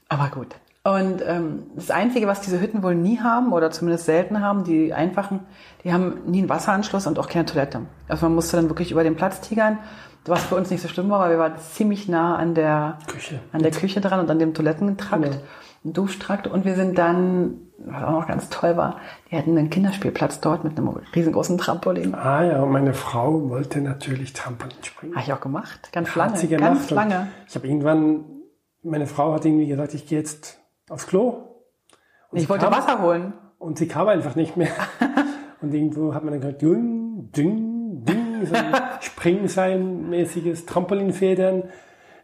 Aber 0.09 0.29
gut. 0.29 0.49
Und 0.85 1.23
ähm, 1.27 1.65
das 1.75 1.91
Einzige, 1.91 2.27
was 2.27 2.41
diese 2.43 2.61
Hütten 2.61 2.83
wohl 2.83 2.95
nie 2.95 3.19
haben 3.19 3.53
oder 3.53 3.71
zumindest 3.71 4.05
selten 4.05 4.41
haben, 4.43 4.65
die 4.65 4.93
einfachen, 4.93 5.41
die 5.83 5.93
haben 5.93 6.19
nie 6.27 6.41
einen 6.41 6.49
Wasseranschluss 6.51 7.07
und 7.07 7.19
auch 7.19 7.29
keine 7.29 7.47
Toilette. 7.47 7.81
Also 8.07 8.27
man 8.27 8.35
musste 8.35 8.57
dann 8.59 8.69
wirklich 8.69 8.91
über 8.93 9.03
den 9.03 9.17
Platz 9.17 9.41
tigern, 9.41 9.79
was 10.27 10.43
für 10.45 10.57
uns 10.57 10.71
nicht 10.71 10.83
so 10.83 10.89
schlimm 10.89 11.09
war, 11.11 11.21
weil 11.21 11.31
wir 11.31 11.39
waren 11.39 11.55
ziemlich 11.73 12.07
nah 12.09 12.37
an 12.37 12.55
der 12.55 12.99
Küche. 13.07 13.41
an 13.53 13.63
der 13.63 13.71
Küche 13.73 14.01
dran 14.03 14.21
und 14.21 14.31
an 14.31 14.39
dem 14.39 14.53
Toilettentrakt, 14.55 15.23
Genau. 15.23 15.37
Duschtrakt. 15.85 16.47
Und 16.47 16.65
wir 16.65 16.75
sind 16.75 16.97
dann, 16.99 17.59
was 17.79 18.03
auch 18.03 18.13
noch 18.13 18.27
ganz 18.27 18.49
toll 18.49 18.77
war, 18.77 18.99
die 19.31 19.37
hatten 19.37 19.57
einen 19.57 19.71
Kinderspielplatz 19.71 20.41
dort 20.41 20.65
mit 20.65 20.79
einem 20.79 20.89
riesengroßen 20.89 21.59
Trampolin. 21.59 22.15
Ah 22.15 22.43
ja, 22.45 22.63
und 22.63 22.73
meine 22.73 22.95
Frau 22.95 23.51
wollte 23.51 23.81
natürlich 23.81 24.33
Trampolin 24.33 24.83
springen. 24.83 25.15
Habe 25.15 25.25
ich 25.25 25.33
auch 25.33 25.41
gemacht, 25.41 25.91
ganz 25.93 26.09
Hat 26.11 26.17
lange, 26.17 26.37
sie 26.37 26.49
gemacht. 26.49 26.65
ganz 26.65 26.91
lange. 26.91 27.29
Ich 27.47 27.55
habe 27.55 27.67
irgendwann, 27.67 28.25
meine 28.83 29.07
Frau 29.07 29.35
hat 29.35 29.45
irgendwie 29.45 29.67
gesagt, 29.67 29.95
ich 29.95 30.07
gehe 30.07 30.19
jetzt 30.19 30.59
aufs 30.89 31.07
Klo. 31.07 31.49
Und 32.31 32.39
Ich 32.39 32.49
wollte 32.49 32.65
kam, 32.65 32.75
Wasser 32.75 33.03
holen. 33.03 33.35
Und 33.59 33.79
sie 33.79 33.87
kam 33.89 34.09
einfach 34.09 34.35
nicht 34.35 34.57
mehr. 34.57 34.73
und 35.61 35.73
irgendwo 35.73 36.15
hat 36.15 36.25
man 36.25 36.33
dann 36.33 36.41
gehört, 36.41 36.63
ding, 36.63 37.31
ding, 37.33 38.05
ding, 38.05 38.47
so 38.47 38.55
ein 38.55 38.75
Springseilmäßiges 39.01 40.67
Trampolinfedern, 40.67 41.65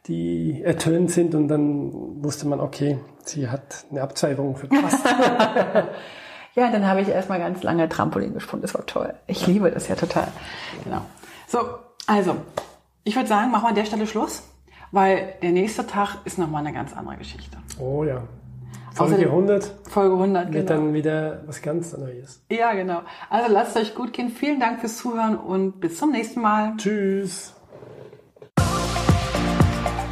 die 0.06 0.62
ertönt 0.62 1.10
sind 1.10 1.34
und 1.34 1.48
dann 1.48 2.22
wusste 2.24 2.46
man, 2.48 2.60
okay, 2.60 2.98
sie 3.24 3.48
hat 3.48 3.84
eine 3.90 4.02
Abzweigung 4.02 4.56
verpasst. 4.56 5.04
Ja, 6.56 6.68
dann 6.68 6.84
habe 6.84 7.00
ich 7.00 7.08
erstmal 7.08 7.38
ganz 7.38 7.62
lange 7.62 7.88
Trampolin 7.88 8.34
gesprungen. 8.34 8.60
Das 8.62 8.74
war 8.74 8.84
toll. 8.84 9.14
Ich 9.28 9.46
liebe 9.46 9.70
das 9.70 9.86
ja 9.86 9.94
total. 9.94 10.26
Genau. 10.82 11.02
So, 11.46 11.60
also, 12.08 12.34
ich 13.04 13.14
würde 13.14 13.28
sagen, 13.28 13.52
machen 13.52 13.62
wir 13.62 13.68
an 13.68 13.74
der 13.76 13.84
Stelle 13.84 14.04
Schluss, 14.04 14.42
weil 14.90 15.34
der 15.42 15.52
nächste 15.52 15.86
Tag 15.86 16.16
ist 16.24 16.38
nochmal 16.38 16.66
eine 16.66 16.74
ganz 16.74 16.92
andere 16.94 17.16
Geschichte. 17.16 17.56
oh 17.78 18.02
ja. 18.02 18.22
Folge 18.92 19.14
Außerdem- 19.14 19.28
100 19.28 19.74
Folge 19.88 20.14
100, 20.16 20.52
wird 20.52 20.66
genau. 20.66 20.80
dann 20.80 20.92
wieder 20.92 21.42
was 21.46 21.62
ganz 21.62 21.96
Neues. 21.96 22.42
Ja, 22.50 22.72
genau. 22.72 23.02
Also 23.30 23.50
lasst 23.52 23.76
es 23.76 23.82
euch 23.82 23.94
gut 23.94 24.12
gehen. 24.12 24.30
Vielen 24.30 24.58
Dank 24.58 24.80
fürs 24.80 24.96
Zuhören 24.96 25.36
und 25.38 25.78
bis 25.80 25.98
zum 25.98 26.10
nächsten 26.10 26.40
Mal. 26.40 26.74
Tschüss. 26.78 27.54